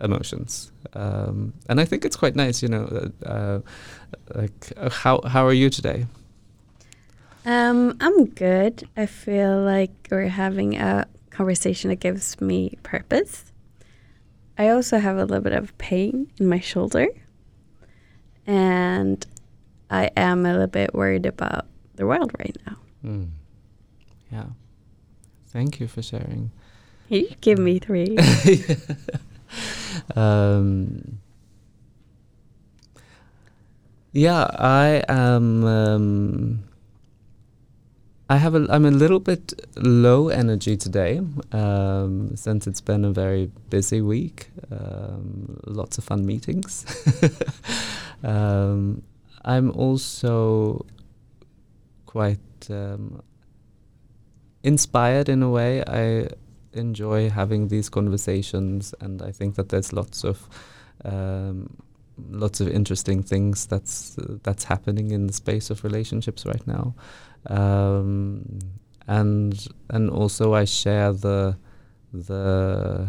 [0.01, 2.63] emotions, um, and I think it's quite nice.
[2.63, 3.61] You know, uh, uh,
[4.35, 6.07] like uh, how how are you today?
[7.45, 8.89] Um, I'm good.
[8.97, 13.53] I feel like we're having a conversation that gives me purpose.
[14.57, 17.09] I also have a little bit of pain in my shoulder.
[18.47, 19.25] And
[19.91, 22.77] I am a little bit worried about the world right now.
[23.05, 23.31] Mm.
[24.31, 24.47] Yeah.
[25.49, 26.51] Thank you for sharing.
[27.09, 28.17] You give me three.
[30.17, 31.19] um,
[34.13, 35.65] yeah, I am.
[35.65, 36.65] Um,
[38.33, 38.67] I have a.
[38.71, 41.21] I'm a little bit low energy today,
[41.53, 44.49] um, since it's been a very busy week.
[44.71, 46.87] Um, lots of fun meetings.
[48.25, 49.03] um,
[49.45, 50.87] I'm also
[52.07, 52.39] quite
[52.71, 53.23] um,
[54.63, 55.85] inspired in a way.
[55.87, 56.29] I
[56.73, 60.49] enjoy having these conversations, and I think that there's lots of
[61.05, 61.69] um,
[62.31, 66.95] lots of interesting things that's uh, that's happening in the space of relationships right now,
[67.47, 68.45] um,
[69.09, 71.57] and and also I share the
[72.13, 73.09] the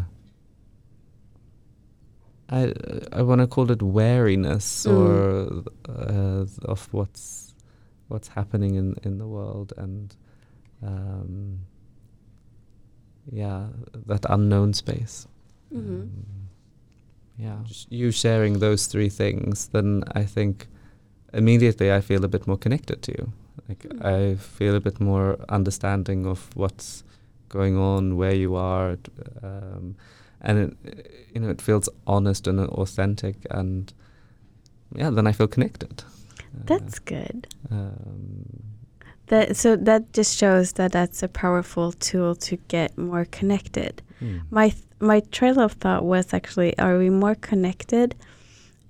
[2.49, 2.73] I
[3.11, 4.91] I want to call it wariness Mm.
[4.93, 7.53] or uh, of what's
[8.09, 10.15] what's happening in in the world and
[10.81, 11.59] um,
[13.31, 13.67] yeah
[14.07, 15.27] that unknown space
[15.73, 16.01] Mhm.
[16.01, 16.09] um,
[17.37, 20.67] yeah Just you sharing those three things then i think
[21.33, 23.31] immediately i feel a bit more connected to you
[23.69, 27.03] like i feel a bit more understanding of what's
[27.49, 28.97] going on where you are
[29.43, 29.95] um,
[30.41, 33.93] and it, you know it feels honest and authentic and
[34.95, 36.03] yeah then i feel connected
[36.55, 37.47] Uh, That's good.
[37.71, 38.45] um,
[39.27, 44.01] That so that just shows that that's a powerful tool to get more connected.
[44.21, 44.41] mm.
[44.51, 48.13] My th- my trail of thought was actually, are we more connected?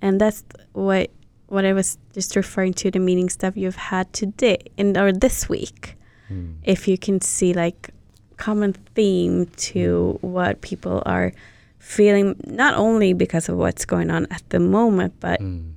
[0.02, 1.08] And that's th- what
[1.54, 5.48] what I was just referring to the meeting stuff you've had today in or this
[5.48, 5.96] week.
[6.30, 6.56] Mm.
[6.64, 7.90] If you can see like
[8.36, 11.32] common theme to what people are
[11.78, 15.72] feeling, not only because of what's going on at the moment, but Mm.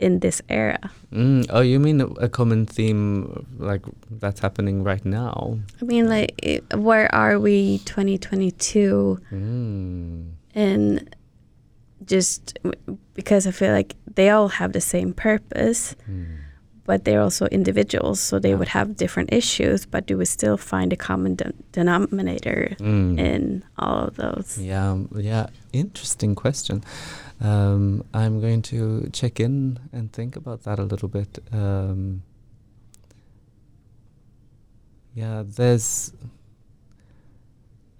[0.00, 0.78] in this era.
[1.12, 5.58] Mm, oh, you mean a, common theme like that's happening right now?
[5.80, 6.32] I mean, like,
[6.74, 9.18] where are we 2022?
[9.32, 10.32] Mm.
[10.54, 11.16] and
[12.06, 12.58] just
[13.14, 16.26] because I feel like they all have the same purpose, Mm.
[16.84, 18.58] but they're also individuals, so they Yeah.
[18.58, 19.86] would have different issues.
[19.86, 23.18] But do we still find a common de- denominator Mm.
[23.18, 24.58] in all of those?
[24.58, 25.46] Yeah, yeah.
[25.72, 26.82] Interesting question.
[27.40, 31.38] Um, I'm going to check in and think about that a little bit.
[31.52, 32.22] Um,
[35.14, 36.12] yeah, there's.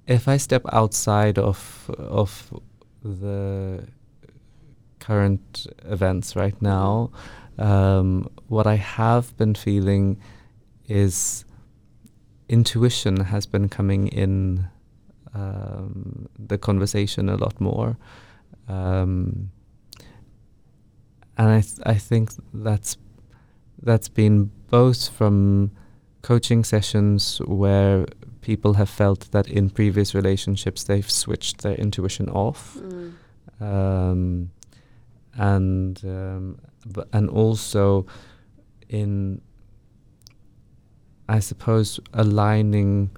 [0.06, 2.52] If I step outside of of
[3.04, 3.86] the
[4.98, 7.10] current events right now,
[7.58, 10.18] um, what I have been feeling
[10.88, 11.44] is
[12.48, 14.68] intuition has been coming in
[15.34, 17.96] um, the conversation a lot more.
[18.68, 19.50] Um,
[21.36, 22.96] and I, th- I think that's
[23.82, 25.72] that's been both from
[26.22, 28.06] coaching sessions where
[28.44, 32.76] people have felt that in previous relationships they've switched their intuition off.
[33.61, 34.50] Um,
[35.35, 38.06] and um, but, and also
[38.88, 39.40] in
[41.29, 43.10] I suppose aligning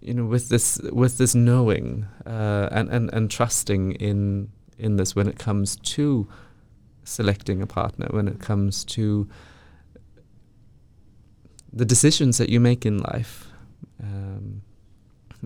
[0.00, 5.14] you know with this with this knowing uh, and, and and trusting in in this
[5.14, 6.26] when it comes to
[7.04, 9.28] selecting a partner when it comes to
[11.72, 13.46] the decisions that you make in life.
[14.02, 14.62] Um,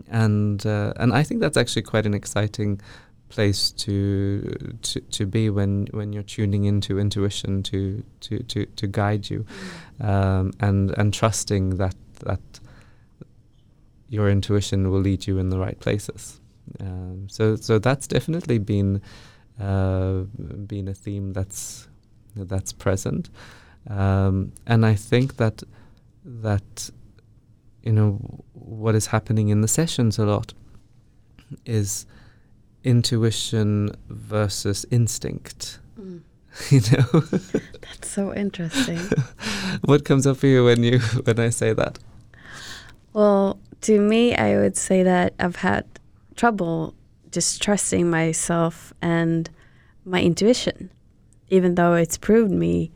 [0.08, 2.80] and uh, and I think that's actually quite an exciting
[3.28, 8.86] place to to to be when when you're tuning into intuition to to to to
[8.86, 9.44] guide you,
[10.00, 12.40] um, and and trusting that that
[14.08, 16.40] your intuition will lead you in the right places.
[16.80, 19.00] Um, so so that's definitely been
[19.60, 20.24] uh,
[20.66, 21.88] been a theme that's
[22.34, 23.30] that's present,
[23.90, 25.62] um, and I think that
[26.24, 26.90] that
[27.82, 28.18] you know
[28.52, 30.54] what is happening in the sessions a lot
[31.66, 32.06] is
[32.84, 35.78] intuition versus instinct.
[35.98, 36.22] Mm.
[36.70, 37.20] you know,
[37.80, 38.98] That's so interesting.
[39.84, 41.98] what comes up for you when you when I say that?
[43.12, 45.84] well, to me, I would say that I've had
[46.36, 46.94] trouble
[47.30, 49.50] just trusting myself and
[50.04, 50.90] my intuition,
[51.48, 52.92] even though it's proved me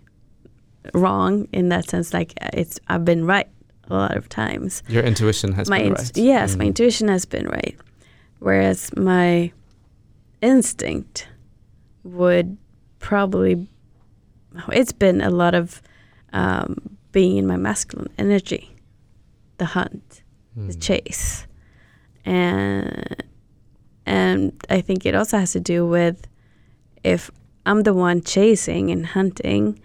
[0.95, 2.13] wrong in that sense.
[2.15, 3.49] Like it's, I've been right
[3.89, 4.83] a lot of times.
[4.89, 6.17] Your intuition has my been int- right.
[6.17, 6.69] yes, my Mm.
[6.69, 7.77] intuition has been right,
[8.41, 9.53] whereas my
[10.43, 11.29] instinct
[12.05, 12.57] would
[12.99, 13.69] probably.
[14.73, 15.83] It's been a lot of
[16.33, 16.77] um,
[17.13, 18.75] being in my masculine energy,
[19.59, 20.23] the hunt,
[20.57, 20.81] the Mm.
[20.83, 21.47] chase,
[22.25, 23.17] and
[24.07, 26.27] and I think it also has to do with
[27.05, 27.31] if
[27.67, 29.79] I'm the one chasing and hunting,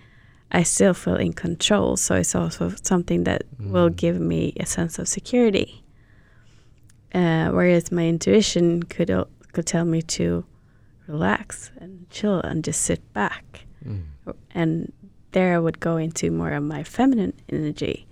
[0.52, 1.96] I still feel in control.
[1.98, 3.96] So it's also something that will Mm.
[3.96, 5.84] give me a sense of security.
[7.14, 9.12] Uh, whereas my intuition could
[9.54, 10.46] could tell me to
[11.08, 14.04] relax and chill and just sit back, Mm.
[14.56, 14.92] and
[15.34, 18.08] there I would go into more of my feminine energy.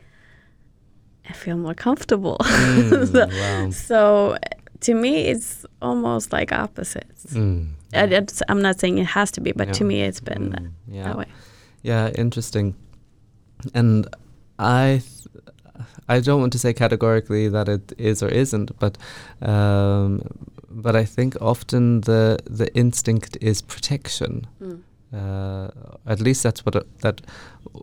[1.30, 2.38] I feel more comfortable.
[2.44, 3.70] Mm, so, wow.
[3.72, 4.38] so
[4.82, 7.26] to me, it's almost like opposites.
[7.34, 7.68] Mm.
[7.94, 11.04] I, I'm not saying it has to be, but to me, it's been Mm, yeah.
[11.04, 11.26] that way.
[11.84, 12.76] Yeah, interesting.
[13.74, 14.08] And
[14.58, 15.44] I, th-
[16.08, 18.98] I don't want to say categorically that it is or isn't, but,
[19.42, 20.22] um,
[20.70, 24.46] but I think often the the instinct is protection.
[24.62, 24.82] Mm.
[25.12, 25.72] Uh,
[26.06, 27.22] at least that's what that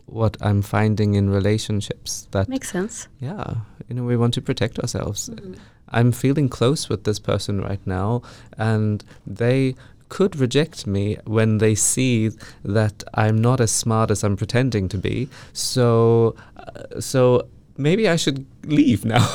[0.05, 2.27] what I'm finding in relationships.
[2.31, 3.07] That Makes sense.
[3.19, 3.55] yeah,
[3.89, 5.29] you know, we want to protect ourselves.
[5.29, 5.55] Mhm.
[5.89, 8.21] I'm feeling close with this person right now,
[8.57, 9.03] and
[9.35, 9.75] they
[10.09, 12.29] could reject me when they see
[12.63, 15.29] that I'm not as smart as I'm pretending to be.
[15.53, 17.47] So, uh, so
[17.77, 19.27] maybe I should leave now.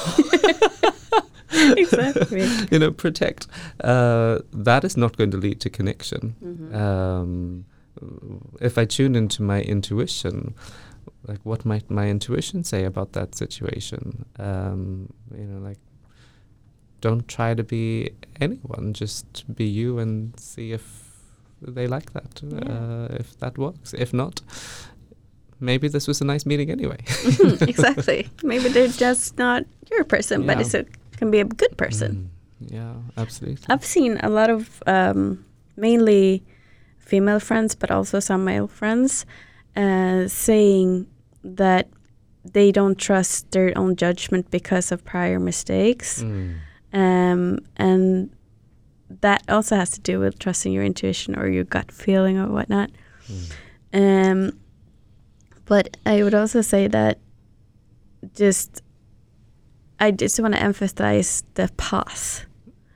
[1.52, 2.46] exactly.
[2.70, 3.46] you know, protect.
[3.82, 6.34] Uh, that is not going to lead to connection.
[6.42, 6.74] Mhm.
[6.74, 7.64] Um,
[8.60, 10.54] if I tune into my intuition,
[11.28, 14.24] like what might my intuition say about that situation?
[14.38, 15.78] Um, you know, like
[17.03, 20.82] don't try to be anyone, just be you and see if
[21.74, 22.72] they like that, Yeah.
[22.72, 23.94] uh, if that works.
[23.94, 24.40] If not,
[25.61, 26.98] maybe this was a nice meeting anyway.
[27.07, 28.28] Mhm, exactly.
[28.42, 30.62] Maybe they're just not your person, but Yeah.
[30.64, 30.84] it's a,
[31.18, 32.11] can be a good person.
[32.61, 33.66] Mm, yeah, absolutely.
[33.68, 35.44] I've seen a lot of um,
[35.76, 36.42] mainly
[36.98, 39.26] female friends, but also some male friends,
[39.76, 41.07] uh, saying
[41.44, 41.86] that
[42.53, 46.55] they don't trust their own judgment because of prior mistakes, Mm,
[46.93, 48.30] um, and
[49.20, 52.90] that also has to do with trusting your intuition or your gut feeling or whatnot.
[53.28, 53.53] mm,
[53.93, 54.59] Um,
[55.66, 57.18] but I would also say that
[58.34, 58.82] just
[60.01, 62.45] I just want to emphasize the pause.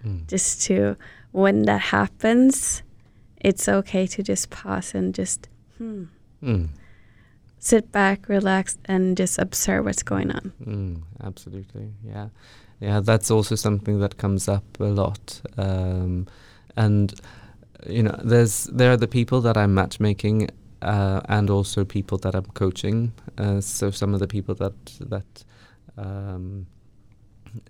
[0.05, 0.97] mm, Just to
[1.33, 2.83] when that happens,
[3.41, 6.05] it's okay to just pause and just hmm,
[6.43, 6.69] mm.
[7.59, 10.53] sit back, relax, and just observe what's going on.
[10.65, 12.29] Mm, absolutely, yeah,
[12.81, 13.01] yeah.
[13.01, 16.27] That's also something that comes up a lot, um,
[16.77, 17.15] and
[17.89, 20.49] you know, there's there are the people that I'm matchmaking,
[20.83, 23.13] uh, and also people that I'm coaching.
[23.39, 25.45] Uh, so some of the people that that
[25.97, 26.67] um,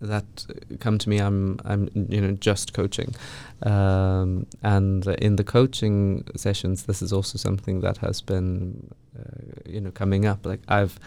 [0.00, 0.46] that
[0.80, 3.14] come to me, I'm I'm you know just coaching,
[3.62, 9.80] um, and in the coaching sessions, this is also something that has been uh, you
[9.80, 10.46] know coming up.
[10.46, 10.98] Like I've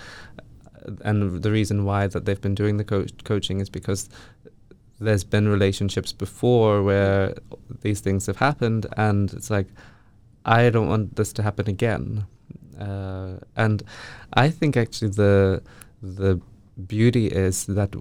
[1.01, 4.09] and the reason why that they've been doing the co- coaching is because
[4.99, 7.33] there's been relationships before where
[7.81, 9.67] these things have happened and it's like
[10.45, 12.25] i don't want this to happen again.
[12.79, 13.83] Uh, and
[14.33, 15.61] i think actually the
[16.01, 16.39] the
[16.87, 17.93] beauty is that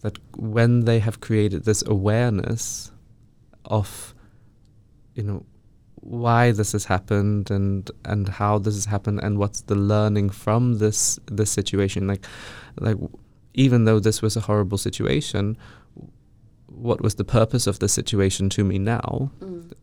[0.00, 2.90] that when they have created this awareness
[3.66, 4.14] of
[5.14, 5.44] you know
[6.02, 10.78] why this has happened and and how this has happened and what's the learning from
[10.78, 12.06] this this situation.
[12.06, 12.26] Like
[12.78, 12.96] like
[13.54, 15.56] even though this was a horrible situation
[16.82, 19.30] what was the purpose of the situation to me now?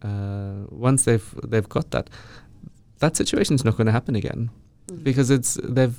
[0.01, 2.09] Uh, once they've they've got that
[2.99, 4.49] that situation is not going to happen again.
[5.03, 5.97] Because it's they've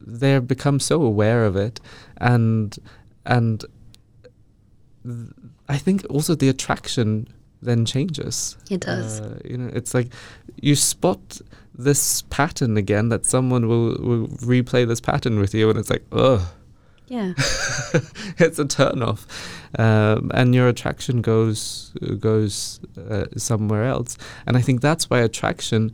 [0.00, 1.80] they've become so aware of it
[2.18, 2.76] and
[3.26, 3.64] and
[5.04, 5.28] th-
[5.68, 7.28] I think also the attraction
[7.62, 8.56] then changes.
[8.70, 9.20] It does.
[9.20, 10.12] Uh, you know, it's like
[10.60, 11.40] you spot
[11.74, 16.04] this pattern again that someone will, will replay this pattern with you, and it's like,
[16.12, 16.42] ugh.
[17.08, 17.32] Yeah.
[18.38, 19.26] it's a turn off,
[19.76, 24.16] um, and your attraction goes goes uh, somewhere else.
[24.46, 25.92] And I think that's why attraction,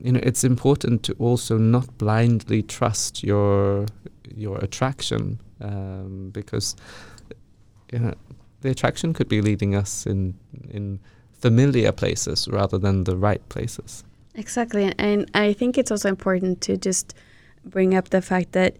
[0.00, 3.84] you know, it's important to also not blindly trust your
[4.34, 6.74] your attraction um, because
[7.92, 8.14] you know
[8.60, 10.34] the attraction could be leading us in
[10.70, 11.00] in
[11.32, 14.04] familiar places rather than the right places.
[14.34, 17.14] Exactly, and I think it's also important to just
[17.64, 18.76] bring up the fact that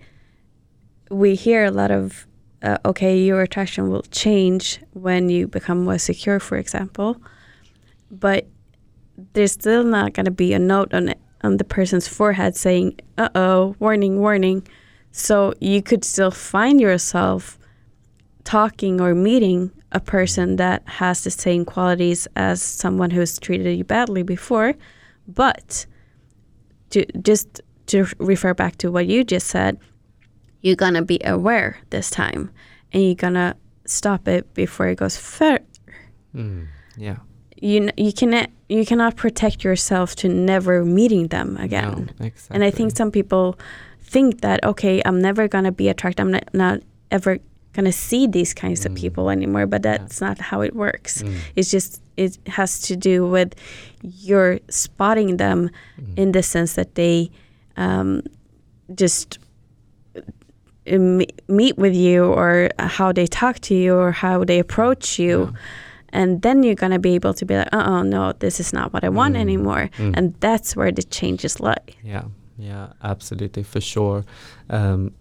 [1.11, 2.27] we hear a lot of
[2.63, 7.21] uh, okay, your attraction will change when you become more secure, for example,
[8.11, 8.47] but
[9.35, 12.99] there's still not going to be a note on it, on the person's forehead saying,
[13.19, 14.67] "Uh oh, warning, warning."
[15.13, 17.56] So you could still find yourself
[18.47, 23.85] talking or meeting a person that has the same qualities as someone who's treated you
[23.85, 24.73] badly before,
[25.29, 25.85] but
[26.91, 29.79] to just to refer back to what you just said,
[30.63, 32.51] you're gonna be aware this time,
[32.93, 35.65] and you're gonna stop it before it goes further.
[36.35, 37.17] Mm, yeah.
[37.61, 42.11] You you cannot you cannot protect yourself to never meeting them again.
[42.21, 42.55] No, exactly.
[42.55, 43.59] And I think some people
[44.03, 46.21] think that okay, I'm never gonna be attracted.
[46.21, 46.81] I'm not, not
[47.11, 47.39] ever
[47.77, 48.87] gonna see these kinds Mm.
[48.87, 49.67] of people anymore.
[49.67, 51.23] But that's not how it works.
[51.23, 53.55] Mm, It's just it has to do with
[54.03, 55.71] you're spotting them
[56.01, 57.31] mm, in the sense that they
[57.77, 58.23] um,
[58.95, 59.39] just
[60.17, 60.99] uh,
[61.49, 65.51] meet with you or how they talk to you or how they approach you.
[65.53, 65.59] yeah.
[66.13, 69.05] And then you're gonna be able to be like, oh no, this is not what
[69.05, 70.15] I want Mm, anymore, mm.
[70.17, 71.77] and that's where the changes lie.
[72.03, 72.25] Yeah,
[72.57, 74.25] yeah, absolutely, for sure.
[74.71, 75.13] Um,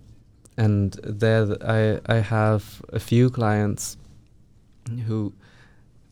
[0.57, 3.97] and there, th- I I have a few clients
[5.07, 5.33] who,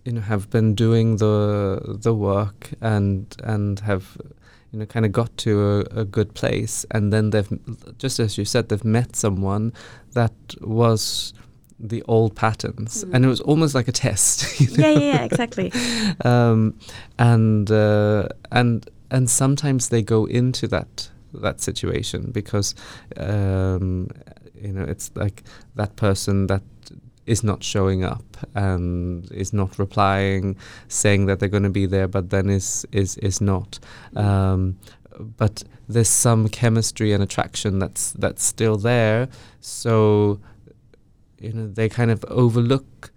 [0.06, 4.18] you know, have been doing the the work and and have,
[4.72, 5.52] you know, kind of got to
[5.94, 7.50] a, a good place, and then they've,
[7.98, 9.72] just as you said, they've met someone
[10.14, 11.34] that was
[11.80, 13.14] the old patterns, Mm.
[13.14, 14.60] and it was almost like a test.
[14.60, 15.00] you yeah, know?
[15.00, 15.72] yeah, yeah, exactly.
[16.26, 16.74] um,
[17.18, 21.10] and uh, and and sometimes they go into that
[21.42, 22.76] that situation because
[23.18, 24.08] um,
[24.64, 25.44] you know it's like
[25.76, 26.64] that person that
[27.26, 30.58] is not showing up and is not replying,
[30.88, 33.80] saying that they're going to be there, but then is is is not.
[34.16, 34.78] Um,
[35.38, 39.30] but there's some chemistry and attraction that's that's still there.
[39.62, 40.40] So
[41.40, 43.12] you know they kind of overlook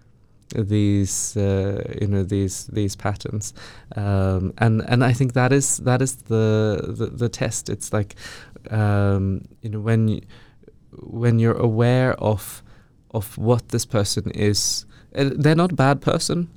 [0.54, 3.52] these uh, you know these these patterns
[3.96, 8.14] um, and and I think that is that is the the, the test it's like
[8.70, 10.20] um, you know when you,
[11.00, 12.62] when you're aware of
[13.12, 14.84] of what this person is
[15.14, 16.48] uh, they're not a bad person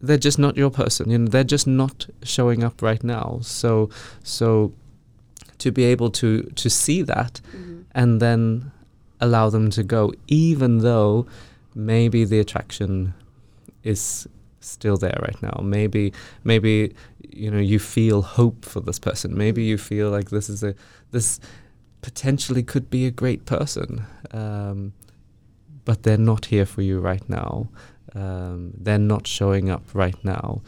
[0.00, 3.88] they're just not your person you know they're just not showing up right now so
[4.22, 4.72] so
[5.58, 7.40] to be able to to see that
[7.92, 8.70] and then
[9.20, 11.26] allow them to go, even though
[11.74, 13.14] maybe the attraction
[13.82, 14.28] is
[14.60, 15.60] still there right now.
[15.62, 16.12] Maybe
[16.44, 16.94] maybe
[17.30, 19.36] you know you feel hope for this person.
[19.36, 20.74] Maybe you feel like this is a
[21.10, 21.40] this
[22.02, 24.92] potentially could be a great person, um,
[25.84, 27.68] but they're not here for you right now.
[28.14, 30.62] Um, they're not showing up right now.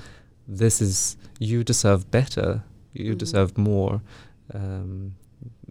[0.48, 2.62] This is you deserve better.
[2.92, 3.18] You Mhm.
[3.18, 4.00] deserve more.
[4.54, 5.14] Um,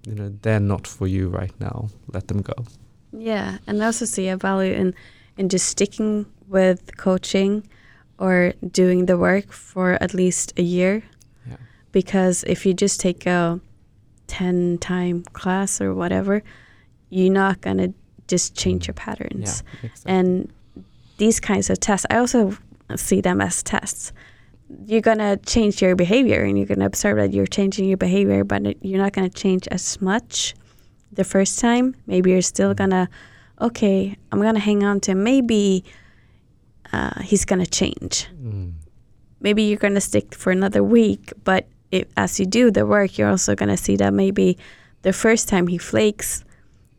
[0.07, 1.89] you know they're not for you right now.
[2.13, 2.53] Let them go.
[3.11, 4.93] Yeah, and I also see a value in
[5.37, 7.63] in just sticking with coaching
[8.17, 11.03] or doing the work for at least a year.
[11.47, 11.57] Yeah.
[11.91, 13.59] Because if you just take a
[14.29, 16.41] 10 time class or whatever,
[17.09, 17.93] you're not going to
[18.27, 19.63] just change your patterns.
[19.65, 20.11] Yeah, exactly.
[20.13, 20.53] And
[21.17, 22.57] these kinds of tests, I also
[22.95, 24.13] see them as tests.
[24.85, 27.97] You're going to change your behavior and you're going to observe that you're changing your
[27.97, 30.53] behavior, but you're not going to change as much
[31.11, 31.95] the first time.
[32.05, 33.09] Maybe you're still going to,
[33.59, 35.83] okay, I'm going to hang on to maybe
[36.93, 38.27] uh, he's going to change.
[38.41, 38.73] Mm.
[39.41, 43.17] Maybe you're going to stick for another week, but if, as you do the work,
[43.17, 44.57] you're also going to see that maybe
[45.01, 46.43] the first time he flakes,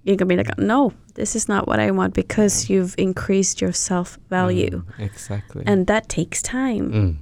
[0.05, 3.61] you're going to be like, no, this is not what I want because you've increased
[3.61, 4.83] your self value.
[4.99, 5.63] Mm, exactly.
[5.67, 6.93] And that takes time.
[6.93, 7.17] Mm.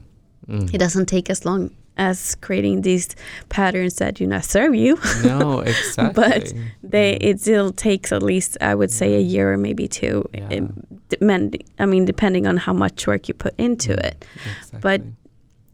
[0.61, 0.75] Mm.
[0.75, 3.09] It doesn't take as long as creating these
[3.49, 4.97] patterns that do not serve you.
[5.25, 6.15] no, exactly.
[6.15, 6.53] But
[6.83, 7.23] they Mm.
[7.31, 10.25] it still takes at least I would say a year or maybe two.
[10.33, 10.49] Yeah.
[10.49, 14.05] It depend, I mean, depending on how much work you put into Mm.
[14.05, 14.25] it.
[14.61, 14.81] Exactly.
[14.81, 15.03] but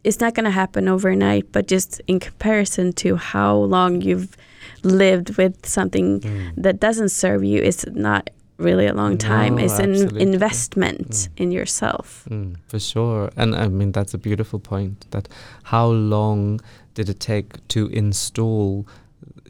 [0.05, 4.37] It's not going to happen overnight, but just in comparison to how long you've
[4.83, 6.53] lived with something Mm.
[6.65, 8.29] that doesn't serve you, it's not
[8.59, 10.23] really a long time No, is an absolutely.
[10.23, 11.29] investment Mm.
[11.43, 12.25] in yourself.
[12.31, 13.31] Mm, for sure.
[13.37, 15.29] And I mean, that's a beautiful point that
[15.65, 16.61] how long
[16.95, 18.87] did it take to install,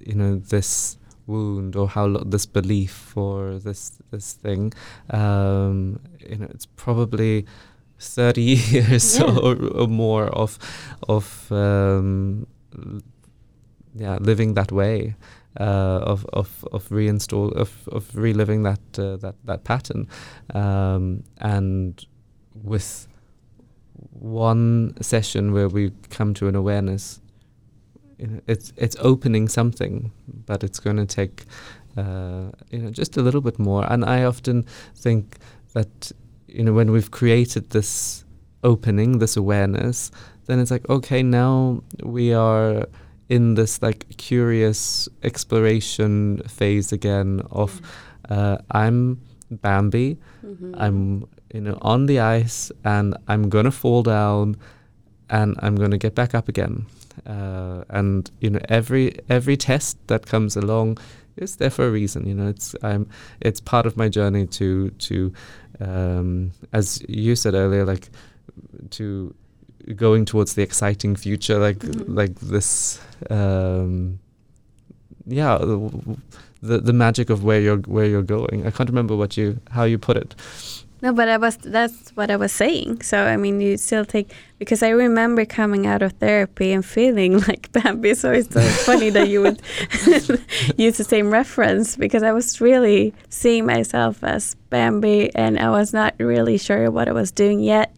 [0.06, 0.96] you know, this
[1.26, 4.70] wound or how lo- this belief or this this thing
[5.08, 5.98] um
[6.30, 7.46] you know it's probably
[8.04, 8.42] 30
[8.72, 9.36] years Yeah.
[9.42, 10.58] or, or more of
[11.08, 12.46] of um
[13.94, 15.14] yeah living that way
[15.60, 20.06] uh, of of of reinstall of of reliving that uh, that that pattern
[20.54, 22.06] um, and
[22.64, 23.06] with
[24.20, 27.20] one session where we come to an awareness
[28.18, 30.10] you know, it's it's opening something
[30.46, 31.44] but it's going to take
[31.96, 34.64] uh, you know just a little bit more and I often
[34.96, 35.36] think
[35.72, 36.12] that
[36.54, 38.24] you know when we've created this
[38.62, 40.10] opening this awareness
[40.46, 42.86] then it's like okay now we are
[43.28, 47.80] in this like curious exploration phase again of
[48.30, 50.18] uh, I'm Bambi.
[50.44, 50.74] Mhm.
[50.76, 54.56] I'm you know on the ice and I'm gonna fall down
[55.30, 56.86] and I'm gonna get back up again.
[57.26, 60.98] Uh, and you know every every test that comes along
[61.36, 63.06] is there for a reason you know it's I'm
[63.40, 65.32] it's part of my journey to to
[65.80, 68.08] um, as you said earlier like
[68.90, 69.34] to
[69.96, 72.16] going towards the exciting future like Mhm.
[72.16, 73.00] like this
[73.30, 74.18] um,
[75.26, 75.90] yeah the,
[76.62, 79.84] the the magic of where you're where you're going I can't remember what you how
[79.84, 80.34] you put it
[81.04, 83.02] No, but I was that's what I was saying.
[83.02, 87.40] So I mean, you still take because I remember coming out of therapy and feeling
[87.48, 88.14] like Bambi.
[88.14, 89.60] So it's so funny that you would
[90.78, 95.92] use the same reference because I was really seeing myself as Bambi, and I was
[95.92, 97.94] not really sure what I was doing yet.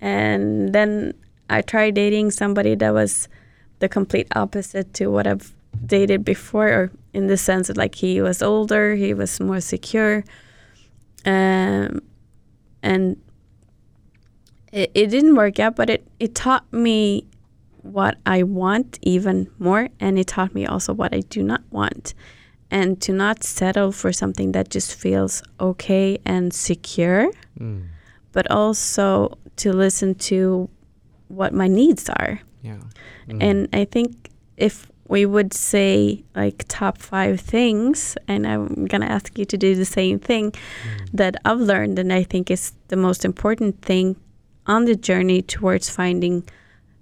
[0.00, 1.12] And then
[1.50, 3.28] I tried dating somebody that was
[3.80, 5.52] the complete opposite to what I've
[5.84, 10.24] dated before, or in the sense that like he was older, he was more secure.
[11.26, 12.00] Um,
[12.82, 13.16] and
[14.72, 17.24] it, it didn't work out but it, it taught me
[17.82, 22.14] what i want even more and it taught me also what i do not want
[22.70, 27.82] and to not settle for something that just feels okay and secure mm.
[28.32, 30.68] but also to listen to
[31.28, 32.78] what my needs are yeah
[33.28, 33.42] Mm.
[33.42, 39.36] and I think if we would say like top five things, and I'm gonna ask
[39.38, 41.10] you to do the same thing Mm.
[41.20, 44.16] that I've learned, and I think is the most important thing
[44.66, 46.44] on the journey towards finding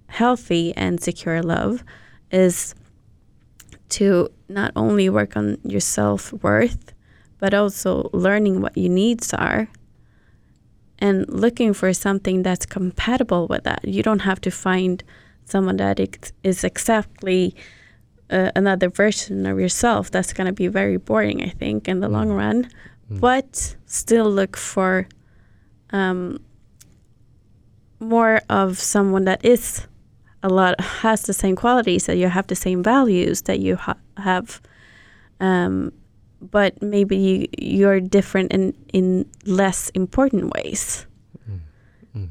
[0.07, 1.83] healthy and secure love
[2.31, 2.73] is
[3.89, 6.93] to not only work on your self worth,
[7.39, 9.67] but also learning what your needs are
[10.97, 13.81] and looking for something that's compatible with that.
[13.85, 15.03] You don't have to find
[15.45, 17.55] someone that ex- exactly
[18.31, 20.09] uh, another version of yourself.
[20.11, 22.37] That's going to be very boring, I think, in the long Mm.
[22.37, 22.67] run.
[23.11, 23.19] Mm.
[23.19, 25.07] But still look for
[25.91, 26.39] um,
[27.99, 29.87] more of someone that is
[30.43, 33.97] a lot has the same qualities that you have the same values that you ha-
[34.17, 34.61] have
[35.41, 35.91] um,
[36.41, 41.05] but maybe you, you're different in in less important ways
[41.49, 41.59] Mm.
[42.15, 42.27] Mm.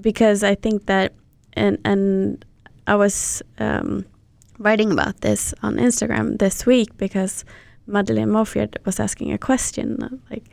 [0.00, 1.12] because I think that
[1.54, 2.44] and and
[2.86, 4.04] I was um,
[4.58, 7.44] writing about this on Instagram this week because
[7.86, 10.44] Madeleine Mofiard was asking a question like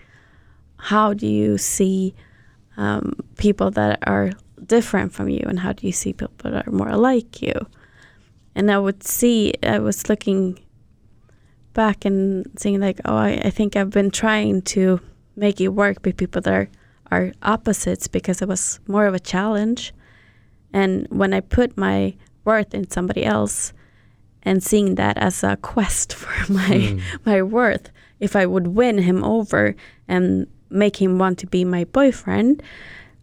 [0.77, 2.13] how do you see
[2.77, 4.31] um, people that are
[4.65, 7.53] different from you and how do you see people that are more like you
[8.55, 10.59] and I would see I was looking
[11.73, 14.99] back and seeing like oh I, I think I've been trying to
[15.35, 16.69] make it work with people that are
[17.11, 19.93] are opposites because it was more of a challenge.
[20.73, 23.73] And when I put my worth in somebody else
[24.43, 27.01] and seeing that as a quest for my Mm.
[27.25, 29.75] my worth, if I would win him over
[30.07, 32.61] and make him want to be my boyfriend,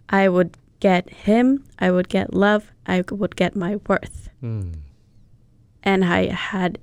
[0.08, 4.28] I would get him, I would get love, I would get my worth.
[4.42, 4.74] Mm.
[5.82, 6.78] And I had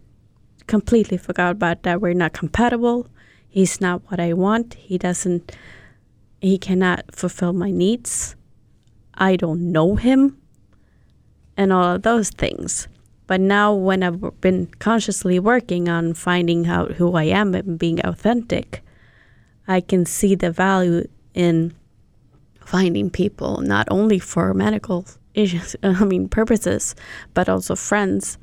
[0.68, 3.08] completely forgot about that we're not compatible.
[3.50, 4.74] He's not what I want.
[4.76, 5.52] He doesn't
[6.42, 8.36] he cannot fulfill my needs.
[9.14, 10.38] I don't know him
[11.56, 12.88] and all of those things.
[13.28, 18.00] But now when I've been consciously working on finding out who I am and being
[18.06, 18.84] authentic,
[19.68, 21.74] I can see the value in
[22.66, 26.96] finding people not only for medical issues, I mean purposes,
[27.34, 28.38] but also friends.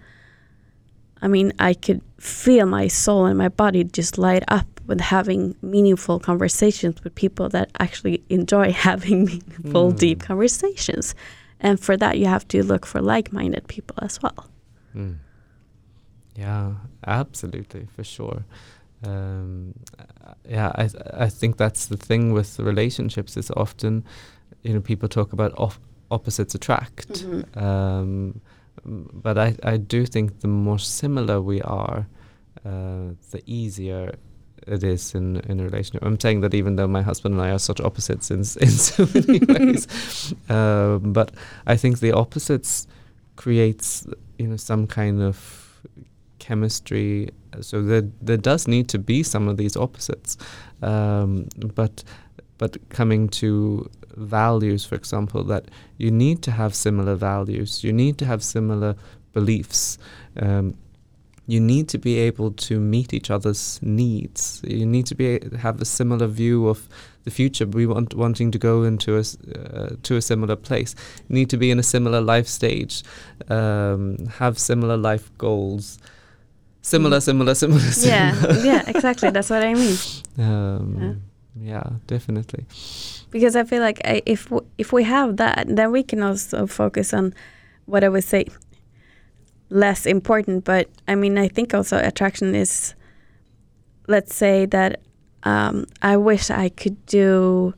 [1.23, 5.55] I mean, I could feel my soul and my body just light up with having
[5.63, 9.99] meaningful conversations with people that actually enjoy having meaningful, Mm.
[9.99, 11.15] deep conversations.
[11.61, 14.47] And for that, you have to look for like minded people as well.
[14.95, 15.17] Mm.
[16.37, 16.73] Yeah,
[17.07, 18.45] absolutely, for sure.
[19.07, 19.75] um,
[20.49, 20.89] yeah, I
[21.25, 23.37] I think that's the thing with relationships.
[23.37, 24.05] Is often,
[24.63, 25.79] you know, people talk about off
[26.11, 27.09] opposites attract.
[27.25, 27.57] Mhm.
[27.57, 28.41] Um,
[29.23, 32.07] but I, I do think the more similar we are,
[32.65, 34.15] uh, the easier
[34.67, 36.03] it is in, in a relationship.
[36.05, 39.07] I'm saying that even though my husband and I are such opposites in, in so
[39.15, 39.87] many ways,
[40.49, 41.31] um, but
[41.67, 42.87] I think the opposites
[43.41, 44.07] creates
[44.39, 45.37] you know some kind of
[46.39, 47.31] chemistry.
[47.61, 50.37] So there there does need to be some of these opposites,
[50.83, 52.05] um, but
[52.59, 55.65] but coming to values, for example, that
[55.97, 58.95] you need to have similar values, you need to have similar
[59.33, 59.99] beliefs.
[60.37, 60.75] Um,
[61.47, 64.61] you need to be able to meet each other's needs.
[64.65, 66.89] You need to be have a similar view of
[67.25, 67.67] the future.
[67.67, 70.95] We want wanting to go into a uh, to a similar place.
[71.29, 73.03] You need to be in a similar life stage,
[73.49, 75.99] um, have similar life goals.
[76.83, 77.23] Similar, Mm.
[77.23, 78.65] similar, similar, Yeah, similar.
[78.65, 79.31] yeah, exactly.
[79.31, 79.97] That's what I mean.
[80.39, 81.21] um,
[81.61, 82.65] yeah, definitely.
[83.31, 86.67] Because I feel like I, if w- if we have that, then we can also
[86.67, 87.35] focus on
[87.85, 88.47] what I would say
[89.69, 90.65] less important.
[90.65, 92.95] But I mean, I think also attraction is,
[94.09, 95.01] let's say that
[95.45, 97.75] um, I wish I could do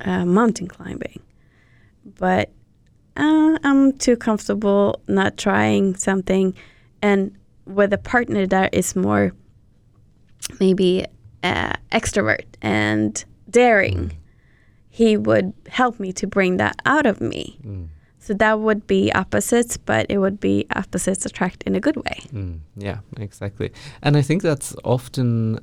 [0.00, 1.20] uh, mountain climbing,
[2.18, 2.50] but
[3.16, 6.54] uh, I'm too comfortable not trying something,
[7.02, 7.36] and
[7.66, 9.32] with a partner that is more
[10.60, 11.04] maybe
[11.42, 14.12] uh, extrovert and daring
[14.98, 17.56] he would help me to bring that out of me.
[17.64, 17.86] Mm.
[18.18, 22.18] So that would be opposites, but it would be opposites attract in a good way.
[22.32, 23.70] Mm, yeah, exactly.
[24.02, 25.60] And I think that's often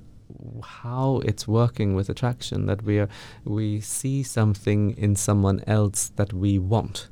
[0.63, 3.09] how it's working with attraction that we are
[3.43, 7.09] we see something in someone else that we want.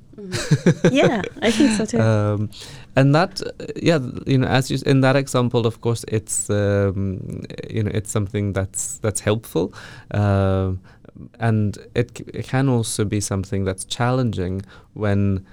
[0.92, 1.98] yeah, I think so too.
[2.02, 2.50] Um,
[2.96, 6.50] and that, uh, yeah, you know, as you s- in that example, of course, it's
[6.50, 9.74] um, you know, it's something that's that's helpful,
[10.12, 10.80] um,
[11.40, 14.62] and it, c- it can also be something that's challenging
[14.94, 15.46] when,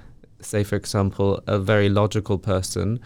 [0.42, 3.00] say, for example, a very logical person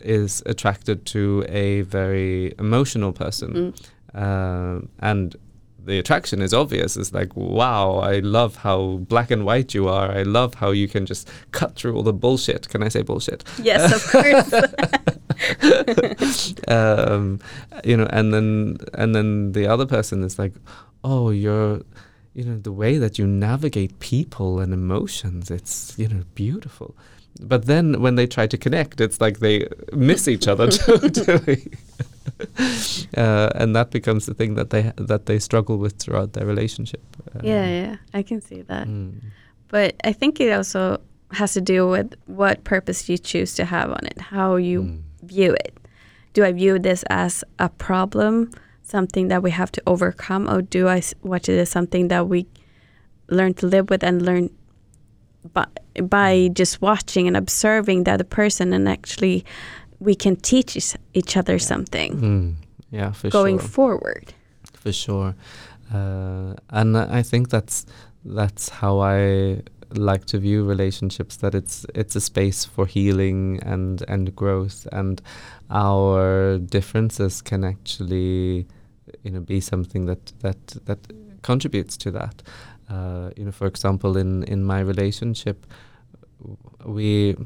[0.00, 3.72] is attracted to a very emotional person, Mm.
[4.16, 5.36] Um, and
[5.84, 6.96] the attraction is obvious.
[6.96, 10.10] It's like, wow, I love how black and white you are.
[10.10, 12.68] I love how you can just cut through all the bullshit.
[12.68, 13.44] Can I say bullshit?
[13.62, 14.52] Yes, of course.
[16.68, 17.38] um,
[17.84, 20.54] you know, and then and then the other person is like,
[21.04, 21.82] oh, you're,
[22.34, 25.50] you know, the way that you navigate people and emotions.
[25.50, 26.96] It's you know beautiful.
[27.40, 31.70] But then when they try to connect, it's like they miss each other totally.
[33.16, 37.02] uh, and that becomes the thing that they that they struggle with throughout their relationship.
[37.34, 38.86] Uh, yeah, yeah, I can see that.
[38.86, 39.20] mm,
[39.68, 41.00] But I think it also
[41.32, 45.02] has to do with what purpose you choose to have on it, how you mm,
[45.22, 45.76] view it.
[46.34, 48.50] Do I view this as a problem,
[48.82, 52.46] something that we have to overcome, or do I watch it as something that we
[53.28, 54.50] learn to live with and learn
[55.52, 55.66] by,
[56.02, 59.44] by just watching and observing the other person, and actually
[60.00, 60.76] we can teach
[61.14, 62.54] each- other something mm,
[62.90, 63.68] yeah, for going sure.
[63.68, 64.32] forward.
[64.72, 65.34] for sure
[65.92, 67.86] uh, and i think that's
[68.24, 69.60] that's how i
[69.94, 75.22] like to view relationships that it's it's a space for healing and and growth and
[75.70, 78.66] our differences can actually
[79.22, 80.98] you know be something that that that
[81.42, 82.42] contributes to that
[82.90, 85.66] uh, you know for example in in my relationship
[86.84, 87.36] we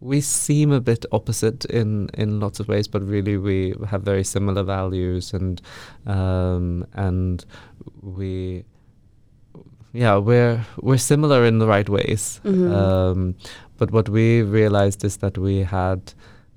[0.00, 4.24] we seem a bit opposite in in lots of ways, but really we have very
[4.24, 5.60] similar values and
[6.06, 7.44] um, and
[8.02, 8.64] we
[9.92, 12.40] yeah we're we're similar in the right ways.
[12.44, 12.72] Mhm.
[12.72, 13.34] Um,
[13.76, 16.12] but what we realized is that we had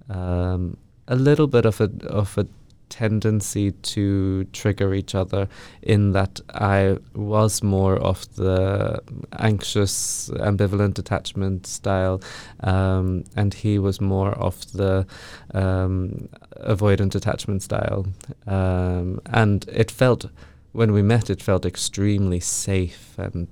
[0.10, 0.78] um,
[1.08, 2.48] a little bit of a of a
[2.94, 5.48] tendency to trigger each other
[5.82, 9.02] in that I was more of the
[9.40, 12.22] anxious, ambivalent attachment style,
[12.60, 15.06] um, and he was more of the
[15.54, 16.30] um,
[16.62, 18.06] avoidant attachment style.
[18.46, 20.26] Um, and it felt,
[20.74, 23.48] when we met, it felt extremely safe and,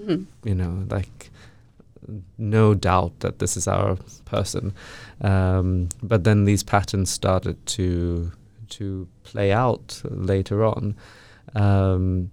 [0.00, 0.24] Mhm.
[0.44, 1.30] you know, like
[2.38, 4.72] no doubt that this is our person.
[5.20, 8.30] Um, but then these patterns started to
[8.70, 10.96] to play out later on,
[11.54, 12.30] um,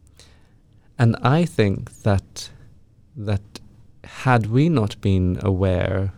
[0.97, 2.49] and I think that
[3.15, 3.41] that
[4.03, 6.13] had we not been aware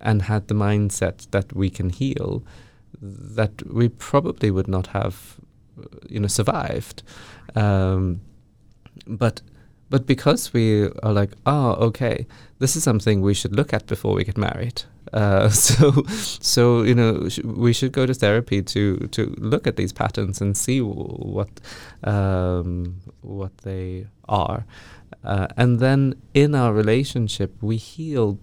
[0.00, 2.42] and had the mindset that we can heal,
[3.00, 5.36] that we probably would not have,
[6.08, 7.02] you know, survived.
[7.54, 8.20] Um,
[9.06, 9.40] but
[9.90, 12.26] but because we are like, oh, okay,
[12.58, 14.82] this is something we should look at before we get married.
[15.12, 19.76] Uh, so, so you know, sh- we should go to therapy to to look at
[19.76, 21.60] these patterns and see w- what
[22.02, 24.64] um, what they are,
[25.22, 28.38] uh, and then in our relationship we healed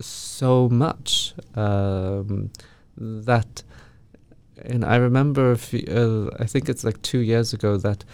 [0.00, 2.50] so much um,
[2.96, 3.62] that.
[4.64, 8.04] And I remember, few, uh, I think it's like two years ago that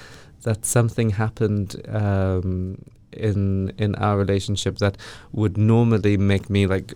[0.43, 2.83] that something happened um,
[3.19, 4.97] in in our relationship that
[5.33, 6.95] would normally make me like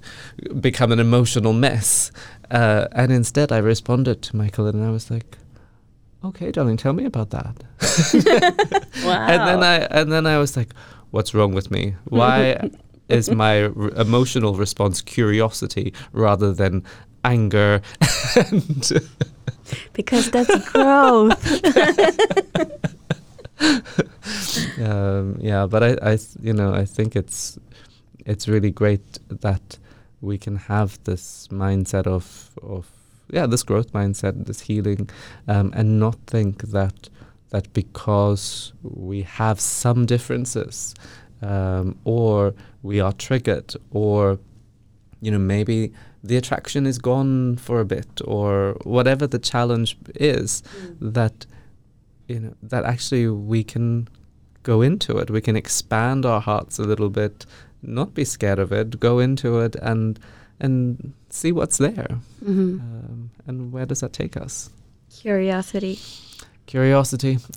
[0.61, 2.13] become an emotional mess,
[2.51, 5.39] uh, and instead I responded to Michael and I was like,
[6.25, 7.65] "Okay, darling, tell me about that."
[9.05, 9.27] wow.
[9.33, 10.73] and then I and then I was like,
[11.11, 11.95] "What's wrong with me?
[12.05, 12.71] Why
[13.09, 16.85] is my r- emotional response curiosity rather than
[17.25, 17.83] anger?"
[18.37, 18.93] and
[19.93, 21.39] because that's growth.
[24.83, 27.59] Um, yeah, but I, I, you know, I think it's
[28.25, 29.79] it's really great that
[30.21, 32.91] we can have this mindset of of
[33.31, 35.09] yeah, this growth mindset, this healing,
[35.49, 37.09] um, and not think that
[37.51, 40.95] that because we have some differences,
[41.43, 44.39] um, or we are triggered, or
[45.21, 45.93] you know maybe
[46.25, 50.63] the attraction is gone for a bit, or whatever the challenge is,
[51.01, 51.47] that
[52.29, 54.09] you know that actually we can
[54.63, 57.47] go into it we can expand our hearts a little bit
[57.83, 60.19] not be scared of it go into it and
[60.61, 62.79] and see what's there Mhm.
[62.81, 64.71] um, and where does that take us
[65.11, 65.99] Curiosity.
[66.67, 67.39] curiosity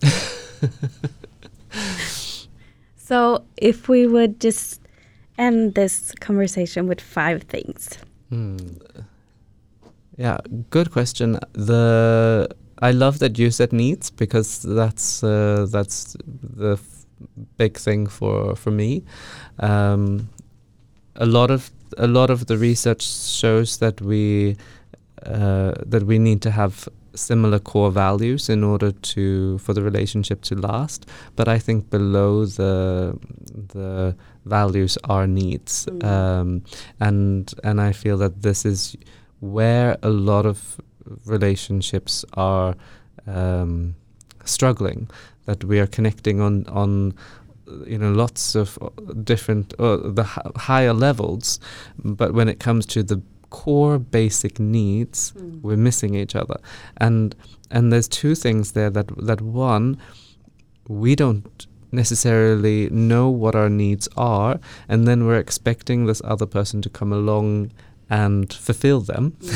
[2.97, 4.81] So, if we would just
[5.37, 7.99] end this conversation with five things.
[8.29, 8.57] Hmm.
[10.17, 10.37] yeah
[10.71, 12.47] good question the
[12.79, 16.15] i love that you said needs because that's uh, that's
[16.57, 16.77] the
[17.57, 19.03] big thing for for me.
[19.59, 20.29] Um,
[21.15, 24.57] a lot of a lot of the research shows that we
[25.25, 30.41] uh, that we need to have similar core values in order to for the relationship
[30.41, 31.09] to last.
[31.35, 33.17] But i think below the
[33.73, 35.85] the values are needs.
[35.85, 36.03] Mm.
[36.03, 36.63] um,
[36.99, 38.95] and and i feel that this is
[39.39, 40.77] where a lot of
[41.25, 42.75] relationships are
[43.27, 43.95] um,
[44.45, 45.09] struggling
[45.45, 47.13] that we are connecting on on
[47.85, 48.89] you know lots of uh,
[49.23, 51.59] different uh, the h- higher levels.
[52.03, 56.57] But when it comes to the core basic needs we're missing each other.
[56.97, 57.35] And
[57.71, 59.97] and there's two things there that that one
[60.87, 66.81] we don't necessarily know what our needs are and then we're expecting this other person
[66.81, 67.71] to come along
[68.09, 69.37] and fulfill them.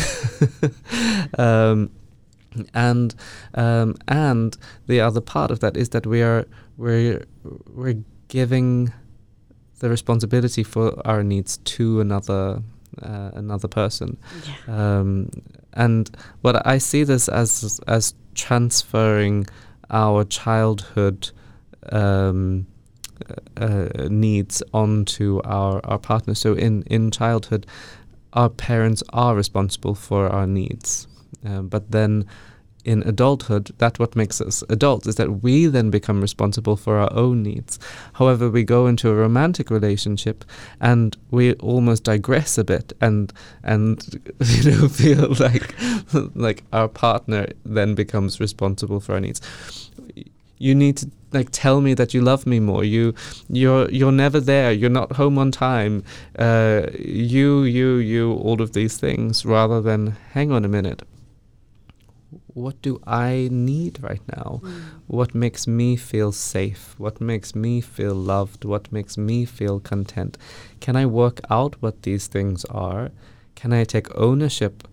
[1.37, 1.91] Um,
[2.73, 3.15] and
[3.53, 6.45] um, and the other part of that is that we are
[6.77, 7.23] we're
[7.75, 8.91] we're giving
[9.79, 12.61] the responsibility for our needs to another
[13.01, 14.17] uh, another person
[14.67, 14.99] Yeah.
[14.99, 15.29] um,
[15.73, 16.09] and
[16.41, 19.45] what I see this as as transferring
[19.89, 21.31] our childhood
[21.91, 22.65] um,
[23.57, 26.35] uh, needs onto our, our partner.
[26.35, 27.65] So in, in childhood,
[28.33, 31.07] our parents are responsible for our needs,
[31.45, 32.25] um, but then
[32.85, 37.11] in adulthood, that what makes us adults is that we then become responsible for our
[37.13, 37.77] own needs.
[38.13, 40.45] However, we go into a romantic relationship
[40.79, 45.75] and we almost digress a bit and and you know feel like
[46.35, 49.41] like our partner then becomes responsible for our needs.
[50.57, 52.83] You need to like tell me that you love me more.
[52.83, 53.13] You
[53.49, 54.71] you're you're never there.
[54.71, 56.03] You're not home on time.
[56.37, 61.03] Uh, you you you all of these things rather than hang on a minute
[62.53, 64.61] what do I need right now?
[65.07, 66.95] What makes me feel safe?
[66.97, 68.65] What makes me feel loved?
[68.65, 70.37] What makes me feel content?
[70.79, 73.11] Can I work out what these things are?
[73.55, 74.87] Can I take ownership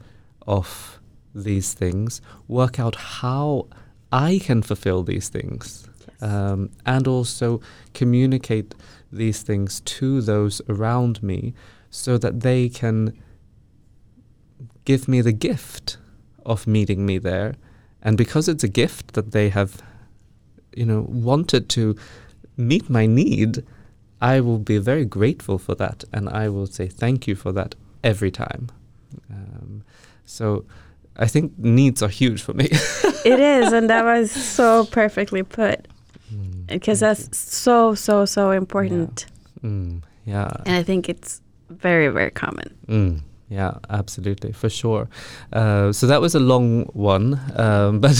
[0.46, 1.00] of
[1.34, 2.20] these things?
[2.48, 3.68] Work out how
[4.12, 5.88] I can fulfill these things?
[6.20, 7.60] Um, and also
[7.92, 8.74] communicate
[9.12, 11.54] these things to those around me
[11.90, 13.12] so that they can
[14.84, 15.98] give me the gift
[16.46, 17.54] of meeting me there.
[18.02, 19.82] And because it's a gift that they have,
[20.76, 21.96] you know, wanted to
[22.56, 23.64] meet my need,
[24.20, 26.04] I will be very grateful for that.
[26.12, 28.68] And I will say thank you for that every time.
[29.30, 29.82] Um,
[30.24, 30.64] so
[31.16, 32.66] I think needs are huge for me.
[33.24, 35.88] it is, and that was so perfectly put
[36.66, 39.26] because Thank that's so so so important,
[39.62, 40.50] Mm, yeah.
[40.66, 41.40] and I think it's
[41.70, 42.74] very very common.
[42.88, 45.08] Mm, yeah, absolutely, for sure.
[45.52, 48.16] Uh, so that was a long one, um, but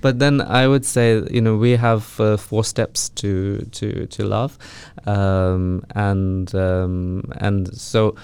[0.00, 4.24] but then I would say you know we have uh, four steps to to to
[4.24, 4.58] love,
[5.06, 8.16] um, and um, and so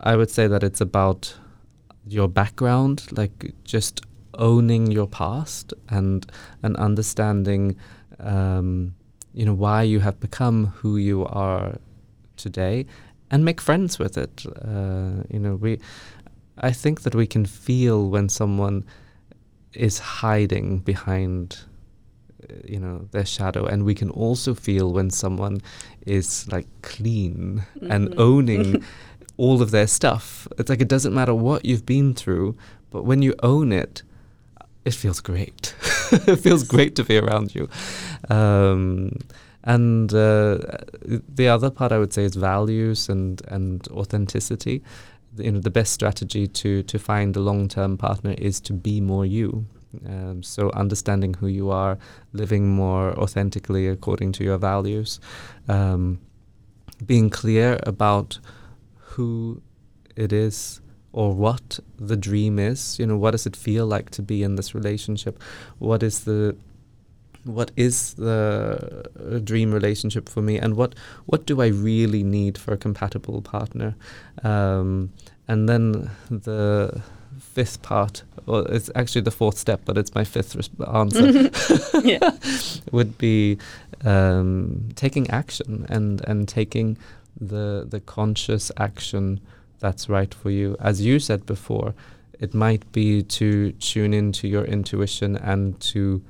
[0.00, 1.34] I would say that it's about
[2.06, 4.02] your background, like just
[4.34, 6.30] owning your past and
[6.62, 7.76] and understanding,
[8.20, 8.94] um,
[9.32, 11.78] you know, why you have become who you are
[12.36, 12.84] today,
[13.34, 14.46] and make friends with it.
[14.46, 15.78] Uh, you know, we.
[16.68, 18.84] I think that we can feel when someone
[19.72, 21.58] is hiding behind
[22.48, 25.56] uh, you know their shadow and we can also feel when someone
[26.06, 28.18] is like clean and Mhm.
[28.18, 28.84] owning
[29.36, 32.54] all of their stuff it's like it doesn't matter what you've been through
[32.92, 34.04] but when you own it
[34.84, 35.74] it feels great
[36.12, 37.68] it feels great to be around you
[38.30, 39.10] um,
[39.64, 40.58] and uh,
[41.02, 44.82] the other part i would say is values and and authenticity.
[45.36, 49.26] You know the best strategy to to find a long-term partner is to be more
[49.26, 49.66] you.
[50.06, 51.98] Um, so understanding who you are
[52.32, 55.20] living more authentically according to your values
[55.68, 56.18] um,
[57.06, 58.40] being clear about
[59.14, 59.62] who
[60.16, 60.80] it is
[61.12, 62.98] or what the dream is.
[62.98, 65.40] You know what does it feel like to be in this relationship?
[65.78, 66.56] What is the
[67.44, 70.58] what is the uh, dream relationship for me?
[70.58, 70.94] And what
[71.26, 73.94] what do I really need for a compatible partner?
[74.42, 75.12] Um,
[75.46, 77.02] and then the
[77.38, 80.56] fifth part well it's actually the fourth step but it's my fifth
[80.92, 81.50] answer.
[82.92, 83.58] Would be
[84.04, 86.96] um, taking action and and taking
[87.40, 89.40] the the conscious action
[89.80, 90.76] that's right for you.
[90.80, 91.94] As you said before
[92.40, 96.22] it might be to tune into your intuition and to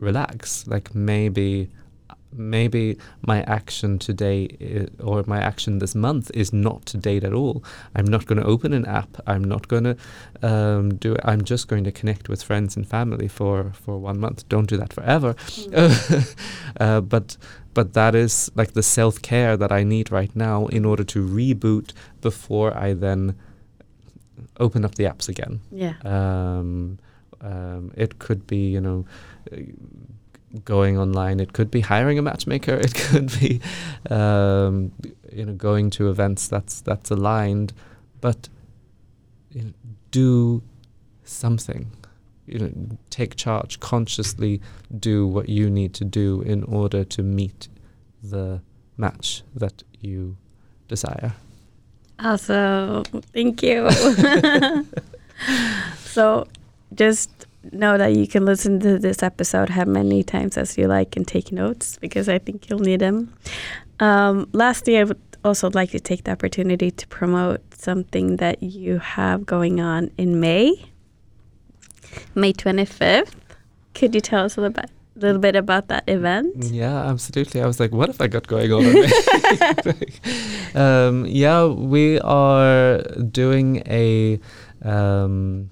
[0.00, 0.66] relax.
[0.66, 1.68] Like maybe
[2.32, 2.96] maybe
[3.26, 7.64] my action today i- or my action this month is not to date at all.
[7.96, 9.16] I'm not going to open an app.
[9.26, 9.96] I'm not going to
[10.48, 11.20] um, do it.
[11.24, 14.48] I'm just going to connect with friends and family for for one month.
[14.48, 15.34] Don't do that forever.
[16.80, 17.36] Uh, but
[17.74, 21.26] but that is like the self care that I need right now in order to
[21.26, 23.34] reboot before I then
[24.58, 25.60] open up the apps again.
[25.72, 25.94] Yeah.
[26.04, 26.98] Um,
[27.40, 29.04] um, it could be you know
[30.64, 31.40] going online.
[31.40, 32.74] It could be hiring a matchmaker.
[32.84, 33.60] It could be
[34.10, 34.92] um,
[35.32, 37.72] you know going to events that's that's aligned,
[38.20, 38.48] but
[39.52, 39.72] you know,
[40.10, 40.62] do
[41.24, 41.90] something.
[42.46, 42.70] You know,
[43.10, 43.78] take charge.
[43.80, 44.60] Consciously
[44.98, 47.68] do what you need to do in order to meet
[48.22, 48.60] the
[48.96, 50.36] match that you
[50.88, 51.34] desire.
[52.18, 53.88] Also, thank you.
[55.98, 56.46] so,
[56.92, 61.16] just know that you can listen to this episode how many times as you like
[61.16, 63.32] and take notes because I think you'll need them.
[63.98, 68.98] Um, lastly, I would also like to take the opportunity to promote something that you
[68.98, 70.86] have going on in May,
[72.34, 73.32] May 25th.
[73.94, 76.64] Could you tell us a little bit, little bit about that event?
[76.64, 77.62] Yeah, absolutely.
[77.62, 78.84] I was like, what have I got going on?
[80.74, 84.38] um, yeah, we are doing a
[84.82, 85.70] um,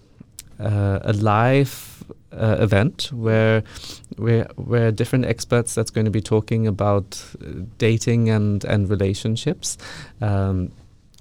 [0.58, 3.62] uh, a live uh, event where
[4.16, 9.78] where where different experts that's going to be talking about uh, dating and and relationships.
[10.20, 10.72] Um,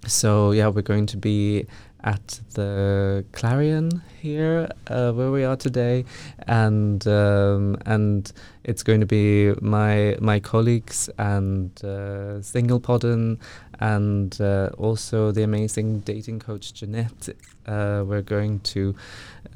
[0.06, 1.66] so yeah, we're going to be
[2.08, 6.06] at the Clarion here, uh, where we are today,
[6.48, 8.32] and um, and
[8.64, 13.40] it's going to be my my colleagues and uh, Single Podden
[13.80, 17.30] and uh, also the amazing dating coach Jeanette.
[17.66, 18.96] Uh, we're going to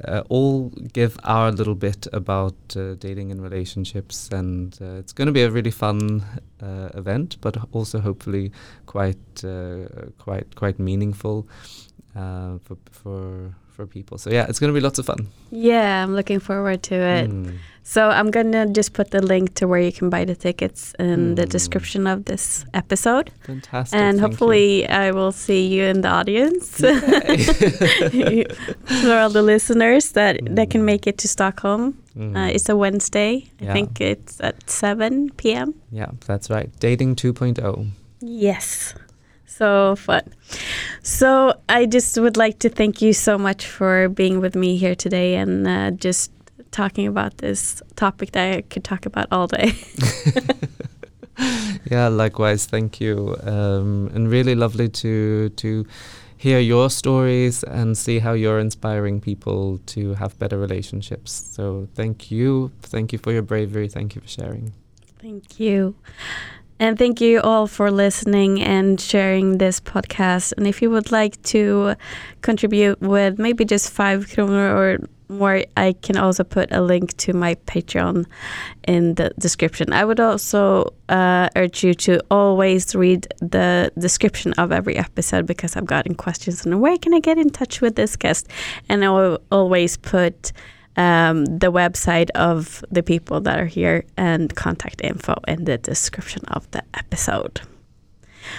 [0.06, 5.26] uh, all give our little bit about uh, dating and relationships, and uh, it's going
[5.26, 6.22] to be a really fun
[6.94, 8.52] event, but also hopefully
[8.86, 9.42] quite
[10.18, 11.46] quite quite meaningful
[12.16, 14.18] uh, for for for people.
[14.18, 15.28] So yeah, it's going to be lots of fun.
[15.50, 17.30] Yeah, I'm looking forward to it.
[17.30, 17.56] Mm.
[17.84, 21.34] So I'm gonna just put the link to where you can buy the tickets in
[21.34, 21.48] the Mm.
[21.50, 23.98] description of this episode, Fantastic.
[23.98, 24.20] and thank you.
[24.28, 26.80] hopefully I will see you in the audience
[28.12, 28.44] Yay.
[29.02, 30.84] for all the listeners that that can Mm.
[30.84, 31.94] make it to Stockholm.
[32.16, 32.36] Mm.
[32.36, 33.44] Uh, it's a Wednesday.
[33.60, 33.70] Yeah.
[33.70, 35.74] I think it's at 7 p.m.
[35.90, 36.68] yeah, that's right.
[36.80, 37.32] Dating oh.
[37.32, 37.86] 2.0.
[38.20, 38.94] Yes.
[39.56, 40.22] So fun.
[41.02, 44.94] So I just would like to thank you so much for being with me here
[44.94, 46.32] today and uh, just
[46.70, 49.74] talking about this topic that I could talk about all day.
[51.90, 52.64] yeah, likewise.
[52.66, 53.36] Thank you.
[53.42, 55.86] Um, and really lovely to to
[56.38, 61.30] hear your stories and see how you're inspiring people to have better relationships.
[61.30, 62.72] So thank you.
[62.80, 63.88] Thank you for your bravery.
[63.88, 64.72] Thank you for sharing.
[65.20, 65.94] Thank you.
[66.78, 70.52] And thank you all for listening and sharing this podcast.
[70.56, 71.94] And if you would like to
[72.40, 74.98] contribute with maybe just five kroner or
[75.28, 78.26] more, I can also put a link to my Patreon
[78.86, 79.92] in the description.
[79.92, 85.76] I would also uh, urge you to always read the description of every episode because
[85.76, 88.48] I've gotten questions on where can I get in touch with this guest,
[88.88, 90.52] and I will always put
[90.96, 96.44] um, the website of the people that are here and contact info in the description
[96.48, 97.62] of the episode.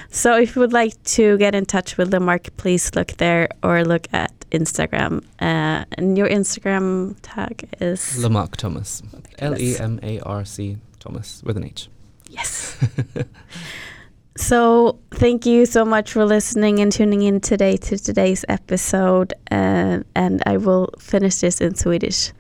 [0.10, 3.84] So if you would like to get in touch with Lemarc, please look there or
[3.84, 5.24] look at Instagram.
[5.40, 9.04] Uh, and your Instagram tag is Lemarc Thomas.
[9.40, 11.90] L E M A R C Thomas with an H.
[12.30, 12.78] Yes.
[14.38, 19.34] so thank you so much for listening and tuning in today to today's episode.
[19.52, 22.34] Uh, and I will finish this in Swedish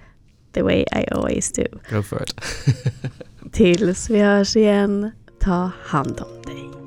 [0.53, 1.65] the way I always do.
[1.89, 2.33] Go for it.
[3.51, 6.82] Tills vi hörs igen, ta hand om